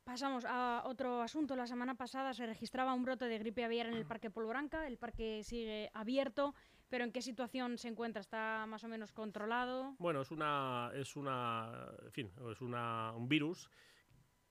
Pasamos 0.09 0.43
a 0.43 0.81
otro 0.85 1.21
asunto. 1.21 1.55
La 1.55 1.67
semana 1.67 1.93
pasada 1.93 2.33
se 2.33 2.43
registraba 2.47 2.95
un 2.95 3.03
brote 3.03 3.25
de 3.25 3.37
gripe 3.37 3.63
aviar 3.63 3.85
en 3.85 3.93
el 3.93 4.07
Parque 4.07 4.31
Polvoranca. 4.31 4.87
El 4.87 4.97
parque 4.97 5.43
sigue 5.43 5.91
abierto, 5.93 6.55
pero 6.89 7.03
¿en 7.03 7.11
qué 7.11 7.21
situación 7.21 7.77
se 7.77 7.89
encuentra? 7.89 8.19
¿Está 8.19 8.65
más 8.65 8.83
o 8.83 8.87
menos 8.87 9.11
controlado? 9.11 9.93
Bueno, 9.99 10.21
es 10.21 10.31
una, 10.31 10.89
es 10.95 11.15
una, 11.15 11.91
en 12.03 12.11
fin, 12.11 12.31
es 12.51 12.59
una, 12.59 13.11
un 13.11 13.29
virus 13.29 13.69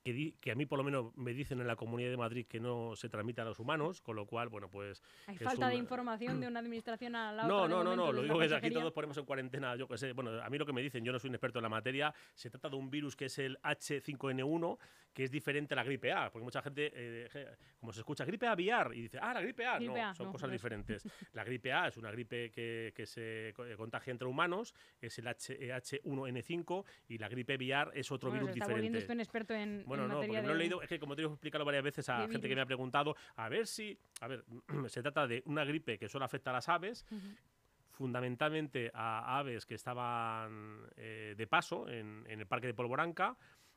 que, 0.03 0.51
a 0.51 0.55
mí 0.55 0.65
por 0.65 0.77
lo 0.77 0.83
menos 0.83 1.15
me 1.17 1.33
dicen 1.33 1.59
en 1.59 1.67
la 1.67 1.75
Comunidad 1.75 2.09
de 2.09 2.17
Madrid 2.17 2.45
que 2.47 2.59
no 2.59 2.95
se 2.95 3.09
transmite 3.09 3.41
a 3.41 3.45
los 3.45 3.59
humanos, 3.59 4.01
con 4.01 4.15
lo 4.15 4.25
cual, 4.25 4.49
bueno, 4.49 4.69
pues... 4.69 5.01
Hay 5.27 5.37
falta 5.37 5.69
de 5.69 5.75
información 5.75 6.39
de 6.39 6.47
una 6.47 6.59
administración 6.59 7.15
a 7.15 7.31
la 7.31 7.47
no, 7.47 7.63
otra. 7.63 7.69
No, 7.69 7.83
no, 7.83 7.95
no, 7.95 8.11
lo 8.11 8.21
digo 8.23 8.39
que 8.39 8.53
aquí 8.53 8.71
todos 8.71 8.93
ponemos 8.93 9.17
en 9.17 9.25
cuarentena, 9.25 9.75
yo 9.75 9.87
qué 9.87 9.97
sé, 9.97 10.13
bueno, 10.13 10.41
a 10.41 10.49
mí 10.49 10.57
lo 10.57 10.65
que 10.65 10.73
me 10.73 10.81
dicen, 10.81 11.03
yo 11.03 11.11
no 11.11 11.19
soy 11.19 11.29
un 11.29 11.35
experto 11.35 11.59
en 11.59 11.63
la 11.63 11.69
materia, 11.69 12.13
se 12.33 12.49
trata 12.49 12.69
de 12.69 12.75
un 12.75 12.89
virus 12.89 13.15
que 13.15 13.25
es 13.25 13.39
el 13.39 13.57
H5N1, 13.61 14.77
que 15.13 15.23
es 15.23 15.31
diferente 15.31 15.73
a 15.73 15.77
la 15.77 15.83
gripe 15.83 16.11
A, 16.11 16.29
porque 16.31 16.43
mucha 16.43 16.61
gente, 16.61 16.91
eh, 16.93 17.55
como 17.79 17.91
se 17.91 17.99
escucha 17.99 18.25
gripe 18.25 18.47
aviar, 18.47 18.91
y 18.93 19.01
dice, 19.01 19.19
ah, 19.21 19.33
la 19.33 19.41
gripe 19.41 19.65
A, 19.65 19.79
no, 19.79 20.15
son 20.15 20.31
cosas 20.31 20.51
diferentes. 20.51 21.03
La 21.33 21.43
gripe 21.43 21.71
A 21.71 21.87
es 21.87 21.97
una 21.97 22.11
gripe 22.11 22.51
que, 22.51 22.91
que 22.95 23.05
se 23.05 23.49
eh, 23.49 23.75
contagia 23.77 24.11
entre 24.11 24.27
humanos, 24.27 24.73
es 24.99 25.17
el 25.19 25.27
H, 25.27 26.01
1 26.03 26.27
n 26.27 26.41
5 26.41 26.85
y 27.07 27.17
la 27.17 27.29
gripe 27.29 27.53
aviar 27.53 27.91
es 27.93 28.11
otro 28.11 28.31
virus 28.31 28.49
está 28.49 28.67
diferente. 28.67 28.97
Usted 28.97 29.13
un 29.13 29.19
experto 29.19 29.53
en, 29.53 29.83
bueno, 29.89 30.07
no, 30.07 30.21
porque 30.21 30.41
lo 30.41 30.53
he 30.53 30.55
leído, 30.55 30.81
es 30.81 30.87
que 30.87 30.99
como 30.99 31.15
te 31.15 31.23
he 31.23 31.25
explicado 31.25 31.65
varias 31.65 31.83
veces 31.83 32.07
a 32.07 32.27
gente 32.27 32.47
que 32.47 32.55
me 32.55 32.61
ha 32.61 32.65
preguntado, 32.65 33.15
a 33.35 33.49
ver 33.49 33.67
si, 33.67 33.97
a 34.21 34.27
ver, 34.27 34.45
se 34.87 35.01
trata 35.01 35.27
de 35.27 35.43
una 35.45 35.65
gripe 35.65 35.97
que 35.97 36.07
solo 36.07 36.23
afecta 36.23 36.51
a 36.51 36.53
las 36.53 36.69
aves, 36.69 37.05
fundamentalmente 37.91 38.91
a 38.93 39.37
aves 39.37 39.65
que 39.65 39.75
estaban 39.75 40.87
eh, 40.95 41.35
de 41.37 41.47
paso 41.47 41.89
en, 41.89 42.23
en, 42.29 42.39
el 42.39 42.47
parque 42.47 42.67
de 42.67 42.73
Polvoranca, 42.73 43.35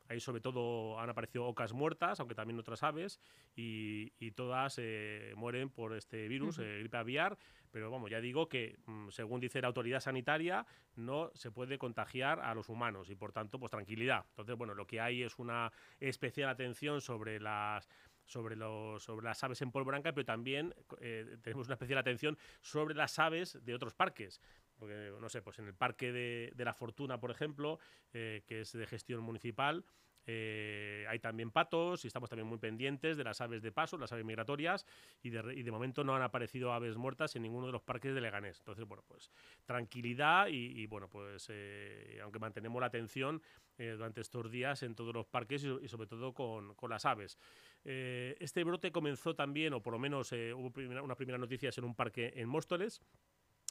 Ahí 0.09 0.19
sobre 0.19 0.41
todo 0.41 0.99
han 0.99 1.09
aparecido 1.09 1.45
ocas 1.45 1.73
muertas, 1.73 2.19
aunque 2.19 2.35
también 2.35 2.59
otras 2.59 2.83
aves, 2.83 3.19
y, 3.55 4.09
todas 4.31 4.75
eh, 4.79 5.33
mueren 5.35 5.69
por 5.69 5.93
este 5.93 6.27
virus, 6.27 6.59
eh, 6.59 6.79
gripe 6.79 6.97
aviar. 6.97 7.37
Pero 7.73 7.89
vamos, 7.89 8.11
ya 8.11 8.21
digo 8.21 8.47
que, 8.47 8.77
mm, 8.85 9.09
según 9.09 9.39
dice 9.39 9.59
la 9.59 9.67
autoridad 9.67 9.99
sanitaria, 9.99 10.63
no 10.95 11.31
se 11.33 11.49
puede 11.49 11.79
contagiar 11.79 12.39
a 12.39 12.53
los 12.53 12.69
humanos 12.69 13.09
y 13.09 13.15
por 13.15 13.31
tanto, 13.31 13.59
pues 13.59 13.71
tranquilidad. 13.71 14.25
Entonces, 14.29 14.55
bueno, 14.55 14.75
lo 14.75 14.85
que 14.85 15.01
hay 15.01 15.23
es 15.23 15.39
una 15.39 15.71
especial 15.99 16.49
atención 16.49 17.01
sobre 17.01 17.39
las 17.39 17.89
sobre, 18.25 18.55
los, 18.55 19.03
sobre 19.03 19.25
las 19.25 19.43
aves 19.43 19.61
en 19.63 19.71
polvo 19.71 19.89
blanca, 19.89 20.13
pero 20.13 20.23
también 20.23 20.73
eh, 21.01 21.37
tenemos 21.41 21.65
una 21.67 21.73
especial 21.73 21.97
atención 21.97 22.37
sobre 22.61 22.93
las 22.93 23.17
aves 23.17 23.57
de 23.65 23.73
otros 23.73 23.95
parques. 23.95 24.39
Porque, 24.77 25.11
no 25.19 25.27
sé, 25.29 25.41
pues 25.41 25.57
en 25.57 25.65
el 25.65 25.73
Parque 25.73 26.11
de, 26.11 26.63
la 26.63 26.73
Fortuna, 26.73 27.19
por 27.19 27.31
ejemplo, 27.31 27.79
eh, 28.13 28.43
que 28.45 28.61
es 28.61 28.71
de 28.71 28.85
gestión 28.85 29.21
municipal, 29.21 29.83
eh, 30.25 31.05
hay 31.09 31.19
también 31.19 31.51
patos 31.51 32.03
y 32.03 32.07
estamos 32.07 32.29
también 32.29 32.47
muy 32.47 32.57
pendientes 32.57 33.17
de 33.17 33.23
las 33.23 33.41
aves 33.41 33.61
de 33.61 33.71
paso, 33.71 33.97
las 33.97 34.11
aves 34.11 34.25
migratorias, 34.25 34.85
y 35.21 35.29
de, 35.29 35.71
momento 35.71 36.03
no 36.03 36.15
han 36.15 36.21
aparecido 36.21 36.73
aves 36.73 36.97
muertas 36.97 37.35
en 37.35 37.43
ninguno 37.43 37.67
de 37.67 37.73
los 37.73 37.81
parques 37.81 38.13
de 38.13 38.21
Leganés. 38.21 38.59
Entonces, 38.59 38.85
bueno, 38.85 39.03
pues 39.07 39.31
tranquilidad 39.65 40.47
y, 40.47 40.85
bueno, 40.87 41.09
pues 41.09 41.47
eh, 41.49 42.19
aunque 42.21 42.39
mantenemos 42.39 42.79
la 42.79 42.87
atención 42.87 43.41
durante 43.75 44.21
estos 44.21 44.51
días 44.51 44.83
en 44.83 44.93
todos 44.93 45.15
los 45.15 45.25
parques 45.25 45.63
y, 45.63 45.87
sobre 45.87 46.07
todo 46.07 46.31
con, 46.33 46.75
las 46.87 47.05
aves. 47.05 47.39
este 47.83 48.63
brote 48.63 48.91
comenzó 48.91 49.35
también, 49.35 49.73
o 49.73 49.81
por 49.81 49.93
lo 49.93 49.99
menos 49.99 50.31
hubo 50.31 50.71
una 51.03 51.15
primera 51.15 51.39
noticia 51.39 51.71
en 51.75 51.83
un 51.83 51.95
parque 51.95 52.33
en 52.35 52.47
Móstoles, 52.47 53.01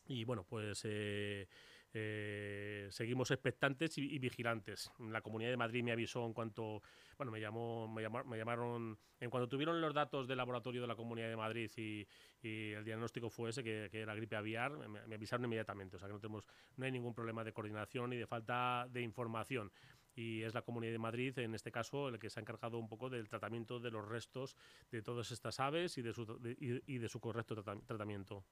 y 0.06 0.24
bueno, 0.24 0.44
pues 0.44 0.82
eh, 0.84 1.48
eh, 1.94 2.88
seguimos 2.90 3.30
expectantes 3.30 3.98
y, 3.98 4.18
vigilantes. 4.18 4.90
La 4.98 5.20
Comunidad 5.20 5.50
de 5.50 5.56
Madrid 5.56 5.82
me 5.82 5.92
avisó 5.92 6.24
en 6.24 6.32
cuanto, 6.32 6.82
bueno, 7.16 7.30
me 7.30 7.40
llamó, 7.40 7.88
me, 7.88 8.02
llamaron, 8.02 8.98
en 9.20 9.30
cuanto 9.30 9.48
tuvieron 9.48 9.80
los 9.80 9.92
datos 9.92 10.26
del 10.26 10.38
laboratorio 10.38 10.80
de 10.80 10.86
la 10.86 10.96
Comunidad 10.96 11.28
de 11.28 11.36
Madrid 11.36 11.70
y, 11.76 12.06
el 12.42 12.84
diagnóstico 12.84 13.30
fue 13.30 13.50
ese, 13.50 13.62
que, 13.62 13.88
era 13.92 14.14
gripe 14.14 14.36
aviar, 14.36 14.72
me, 14.88 15.14
avisaron 15.14 15.44
inmediatamente. 15.44 15.96
O 15.96 15.98
sea 15.98 16.08
que 16.08 16.14
no 16.14 16.20
tenemos, 16.20 16.46
no 16.76 16.84
hay 16.84 16.92
ningún 16.92 17.14
problema 17.14 17.44
de 17.44 17.52
coordinación 17.52 18.10
ni 18.10 18.16
de 18.16 18.26
falta 18.26 18.88
de 18.90 19.02
información 19.02 19.70
y 20.14 20.42
es 20.42 20.54
la 20.54 20.62
Comunidad 20.62 20.92
de 20.92 20.98
Madrid, 20.98 21.38
en 21.38 21.54
este 21.54 21.72
caso, 21.72 22.08
el 22.08 22.18
que 22.18 22.30
se 22.30 22.38
ha 22.38 22.42
encargado 22.42 22.78
un 22.78 22.88
poco 22.88 23.08
del 23.08 23.28
tratamiento 23.28 23.80
de 23.80 23.90
los 23.90 24.06
restos 24.06 24.56
de 24.90 25.02
todas 25.02 25.30
estas 25.30 25.58
aves 25.60 25.96
y 25.98 26.02
de 26.02 26.12
su, 26.12 26.38
y, 26.58 26.98
de 26.98 27.08
su 27.08 27.20
correcto 27.20 27.62
tratamiento. 27.86 28.44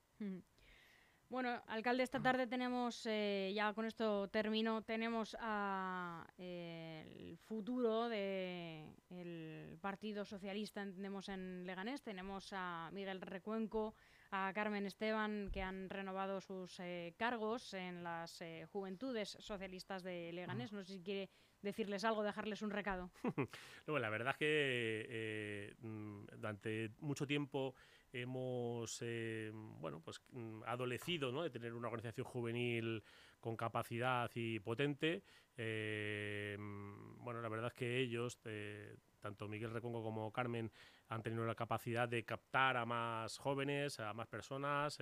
Bueno, 1.31 1.62
alcalde, 1.69 2.03
esta 2.03 2.21
tarde 2.21 2.49
tenemos, 2.49 3.07
eh, 3.07 3.53
ya 3.55 3.73
con 3.73 3.85
esto 3.87 4.27
termino, 4.31 4.83
tenemos 4.83 5.37
a, 5.38 6.27
eh, 6.37 7.05
el 7.21 7.38
futuro 7.38 8.09
del 8.09 9.79
Partido 9.81 10.25
Socialista, 10.25 10.83
entendemos, 10.83 11.29
en 11.29 11.64
Leganés. 11.64 12.03
Tenemos 12.03 12.53
a 12.53 12.90
Miguel 12.93 13.21
Recuenco, 13.21 13.95
a 14.33 14.51
Carmen 14.53 14.87
Esteban, 14.87 15.51
que 15.53 15.62
han 15.62 15.88
renovado 15.88 16.40
sus 16.40 16.81
eh, 16.81 17.14
cargos 17.16 17.75
en 17.75 18.03
las 18.03 18.43
Juventudes 18.73 19.37
Socialistas 19.38 20.03
de 20.03 20.33
Leganés. 20.33 20.73
No 20.73 20.83
sé 20.83 20.95
si 20.95 21.01
quiere 21.01 21.31
decirles 21.62 22.03
algo, 22.03 22.25
dejarles 22.25 22.61
un 22.62 22.71
recado. 22.71 23.09
la 23.87 24.11
verdad 24.11 24.33
es 24.33 24.37
que 24.37 25.77
mm, 25.81 26.25
durante 26.38 26.90
mucho 26.99 27.25
tiempo 27.25 27.77
hemos 28.12 28.99
eh, 29.03 29.51
bueno, 29.55 30.01
pues, 30.01 30.20
mm, 30.33 30.62
adolecido 30.66 31.42
de 31.42 31.51
tener 31.51 31.75
una 31.75 31.88
organización 31.88 32.27
juvenil 32.27 33.03
con 33.40 33.57
capacidad 33.57 34.31
y 34.35 34.59
potente. 34.61 35.23
Eh, 35.57 36.57
mm, 36.59 37.25
bueno, 37.25 37.40
la 37.40 37.49
verdad 37.49 37.68
es 37.68 37.75
que 37.75 37.99
ellos, 37.99 38.38
eh, 38.44 38.96
tanto 39.20 39.49
Miguel 39.49 39.70
Recongo 39.73 40.03
como 40.03 40.33
Carmen, 40.33 40.70
han 41.09 41.23
tenido 41.23 41.44
la 41.44 41.55
capacidad 41.55 42.09
de 42.09 42.25
captar 42.25 42.77
a 42.77 42.87
más 42.87 43.38
jóvenes, 43.38 43.99
a 44.01 44.12
más 44.12 44.29
personas, 44.29 44.99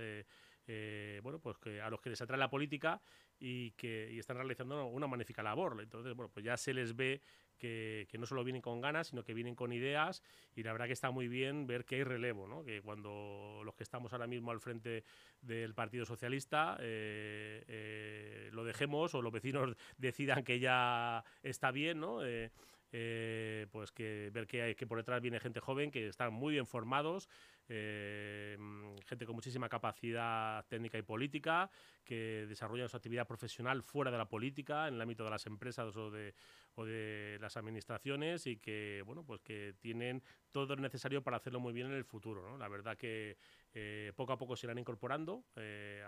bueno, 1.22 1.38
pues 1.38 1.58
que 1.58 1.80
a 1.80 1.88
los 1.90 2.00
que 2.00 2.10
les 2.10 2.20
atrae 2.20 2.38
la 2.38 2.50
política 2.50 3.00
y 3.38 3.72
que 3.72 4.18
están 4.18 4.36
realizando 4.36 4.86
una 4.86 5.06
magnífica 5.06 5.42
labor. 5.42 5.80
Entonces, 5.80 6.14
bueno, 6.14 6.30
pues 6.32 6.44
ya 6.44 6.56
se 6.56 6.74
les 6.74 6.96
ve 6.96 7.22
que, 7.58 8.06
no 8.18 8.26
solo 8.26 8.44
vienen 8.44 8.62
con 8.62 8.80
ganas, 8.80 9.08
sino 9.08 9.22
que 9.24 9.34
vienen 9.34 9.54
con 9.54 9.72
ideas 9.72 10.22
y 10.54 10.62
la 10.62 10.72
verdad 10.72 10.86
que 10.86 10.92
está 10.92 11.10
muy 11.10 11.28
bien 11.28 11.66
ver 11.66 11.84
que 11.84 11.96
hay 11.96 12.04
relevo, 12.04 12.48
¿no? 12.48 12.64
que 12.64 12.80
cuando 12.80 13.62
los 13.64 13.74
que 13.74 13.82
estamos 13.82 14.12
ahora 14.12 14.26
mismo 14.26 14.50
al 14.50 14.60
frente 14.60 15.04
del 15.42 15.74
Partido 15.74 16.06
Socialista 16.06 16.76
eh, 16.80 17.64
eh, 17.68 18.50
lo 18.52 18.64
dejemos 18.64 19.14
o 19.14 19.22
los 19.22 19.32
vecinos 19.32 19.76
decidan 19.98 20.42
que 20.44 20.58
ya 20.60 21.24
está 21.42 21.70
bien, 21.70 22.00
¿no? 22.00 22.20
Eh, 22.90 23.66
pues 23.70 23.92
que 23.92 24.30
ver 24.32 24.46
que, 24.46 24.62
hay, 24.62 24.74
que 24.74 24.86
por 24.86 24.96
detrás 24.96 25.20
viene 25.20 25.40
gente 25.40 25.60
joven 25.60 25.90
que 25.90 26.08
están 26.08 26.32
muy 26.32 26.54
bien 26.54 26.66
formados, 26.66 27.28
eh, 27.68 28.56
gente 29.06 29.26
con 29.26 29.34
muchísima 29.34 29.68
capacidad 29.68 30.64
técnica 30.66 30.98
y 30.98 31.02
política, 31.02 31.70
que 32.04 32.46
desarrollan 32.48 32.88
su 32.88 32.96
actividad 32.96 33.26
profesional 33.26 33.82
fuera 33.82 34.10
de 34.10 34.18
la 34.18 34.28
política, 34.28 34.88
en 34.88 34.94
el 34.94 35.00
ámbito 35.00 35.24
de 35.24 35.30
las 35.30 35.46
empresas 35.46 35.94
o 35.96 36.10
de, 36.10 36.34
o 36.74 36.84
de 36.84 37.38
las 37.40 37.56
administraciones 37.56 38.46
y 38.46 38.56
que, 38.56 39.02
bueno, 39.04 39.24
pues 39.24 39.40
que 39.42 39.74
tienen 39.78 40.22
todo 40.50 40.76
lo 40.76 40.82
necesario 40.82 41.22
para 41.22 41.36
hacerlo 41.36 41.60
muy 41.60 41.72
bien 41.72 41.88
en 41.88 41.94
el 41.94 42.04
futuro. 42.04 42.56
La 42.56 42.68
verdad 42.68 42.96
que 42.96 43.36
eh, 43.74 44.12
poco 44.16 44.32
a 44.32 44.38
poco 44.38 44.56
se 44.56 44.66
irán 44.66 44.78
incorporando 44.78 45.44
eh, 45.56 46.02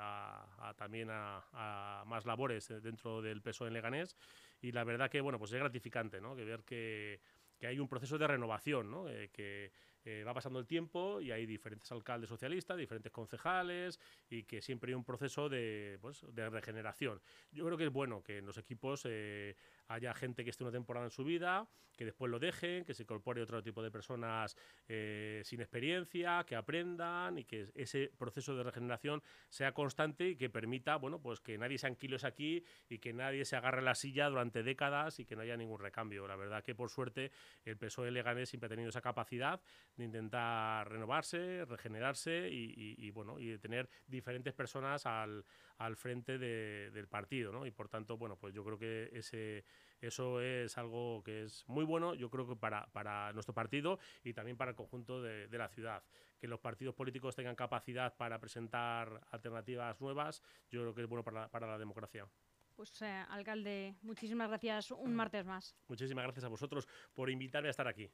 también 0.77 1.09
a, 1.11 2.05
más 2.07 2.25
labores 2.25 2.69
dentro 2.83 3.21
del 3.21 3.43
peso 3.43 3.67
en 3.67 3.75
Leganés 3.75 4.17
y 4.63 4.73
la 4.73 4.85
verdad 4.85 5.11
que, 5.11 5.21
bueno, 5.21 5.39
pues 5.39 5.53
es 5.53 5.59
gratificante, 5.59 6.21
¿no? 6.21 6.35
Que 6.35 6.45
ver 6.45 6.65
que, 6.65 7.21
que 7.59 7.67
hay 7.67 7.79
un 7.79 7.89
proceso 7.89 8.17
de 8.17 8.27
renovación, 8.27 8.91
¿no? 8.91 9.05
que 9.33 9.71
eh, 10.05 10.25
va 10.25 10.35
pasando 10.35 10.59
el 10.59 10.67
tiempo 10.67 11.21
y 11.21 11.31
hay 11.31 11.47
diferentes 11.47 11.91
alcaldes 11.93 12.29
socialistas, 12.29 12.77
diferentes 12.77 13.13
concejales 13.13 14.01
y 14.29 14.45
que 14.45 14.63
siempre 14.63 14.91
hay 14.91 14.95
un 14.95 15.05
proceso 15.05 15.49
de, 15.49 15.99
pues, 16.01 16.25
de 16.33 16.49
regeneración. 16.49 17.21
Yo 17.53 17.65
creo 17.67 17.77
que 17.77 17.85
es 17.85 17.93
bueno 17.93 18.23
que 18.23 18.39
en 18.39 18.47
los 18.47 18.59
equipos 18.59 19.03
eh, 19.05 19.57
haya 19.91 20.15
gente 20.15 20.45
que 20.45 20.51
esté 20.51 20.63
una 20.63 20.73
temporada 20.73 21.07
en 21.07 21.11
su 21.11 21.25
vida, 21.25 21.69
que 21.97 22.05
después 22.05 22.31
lo 22.31 22.39
dejen, 22.39 22.85
que 22.85 22.95
se 22.95 23.03
incorpore 23.03 23.43
otro 23.43 23.63
tipo 23.63 23.83
de 23.83 23.91
personas 23.91 24.57
eh, 24.89 25.43
sin 25.45 25.61
experiencia, 25.61 26.45
que 26.47 26.57
aprendan 26.57 27.37
y 27.39 27.45
que 27.45 27.71
ese 27.75 28.11
proceso 28.17 28.57
de 28.57 28.63
regeneración 28.63 29.23
sea 29.49 29.73
constante 29.73 30.29
y 30.29 30.37
que 30.37 30.49
permita, 30.49 30.97
bueno, 30.97 31.21
pues 31.21 31.41
que 31.41 31.59
nadie 31.59 31.77
se 31.77 31.89
anquilos 31.89 32.25
aquí 32.25 32.65
y 32.89 33.01
que 33.01 33.13
nadie 33.13 33.45
se 33.45 33.57
agarre 33.57 33.83
la 33.83 33.95
silla 33.97 34.29
durante 34.29 34.63
décadas 34.63 35.19
y 35.19 35.27
que 35.27 35.35
no 35.35 35.43
haya 35.43 35.57
ningún 35.57 35.81
recambio. 35.81 36.27
La 36.29 36.37
verdad 36.37 36.63
que 36.63 36.75
por 36.75 36.89
suerte 36.89 37.33
el 37.65 37.77
PSOE 37.77 38.13
Leganés 38.13 38.49
siempre 38.49 38.67
ha 38.67 38.71
tenido 38.71 38.91
esa 38.91 39.03
capacidad 39.03 39.61
de 39.97 40.05
intentar 40.05 40.89
renovarse, 40.89 41.65
regenerarse 41.65 42.49
y, 42.51 43.11
bueno, 43.11 43.41
y 43.41 43.49
de 43.49 43.59
tener 43.59 43.91
diferentes 44.07 44.55
personas 44.55 45.05
al, 45.05 45.45
al 45.81 45.97
frente 45.97 46.39
del 46.39 47.09
partido, 47.09 47.53
¿no? 47.53 47.65
Y 47.65 47.71
por 47.71 47.89
tanto, 47.89 48.19
bueno, 48.19 48.37
pues 48.37 48.55
yo 48.55 48.63
creo 48.63 48.79
que 48.79 49.09
ese, 49.15 49.65
eso 50.03 50.41
es 50.43 50.77
algo 50.77 51.23
que 51.25 51.45
es 51.45 51.65
muy 51.69 51.85
bueno, 51.85 52.15
yo 52.15 52.29
creo 52.29 52.47
que 52.47 52.55
para, 52.55 52.87
para 52.93 53.33
nuestro 53.33 53.55
partido 53.55 53.99
y 54.23 54.35
también 54.35 54.59
para 54.59 54.73
el 54.73 54.77
conjunto 54.77 55.23
de, 55.23 55.49
la 55.51 55.69
ciudad. 55.69 56.03
Que 56.39 56.49
los 56.49 56.61
partidos 56.61 56.95
políticos 56.95 57.35
tengan 57.35 57.57
capacidad 57.57 58.15
para 58.15 58.39
presentar 58.39 59.23
alternativas 59.31 59.99
nuevas, 60.03 60.43
yo 60.71 60.83
creo 60.83 60.95
que 60.95 61.03
es 61.03 61.09
bueno 61.09 61.25
para, 61.25 61.49
para 61.49 61.67
la 61.67 61.79
democracia. 61.79 62.29
Pues, 62.77 63.01
eh, 63.01 63.25
alcalde, 63.31 63.95
muchísimas 64.03 64.49
gracias 64.49 64.91
un 64.91 65.15
martes 65.15 65.47
más. 65.47 65.75
Muchísimas 65.89 66.25
gracias 66.25 66.45
a 66.45 66.49
vosotros 66.49 66.87
por 67.15 67.31
invitarme 67.31 67.69
a 67.69 67.71
estar 67.71 67.89
aquí. 67.89 68.11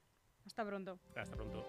Hasta 0.46 0.64
pronto. 0.64 1.00
Hasta 1.16 1.35
pronto. 1.35 1.68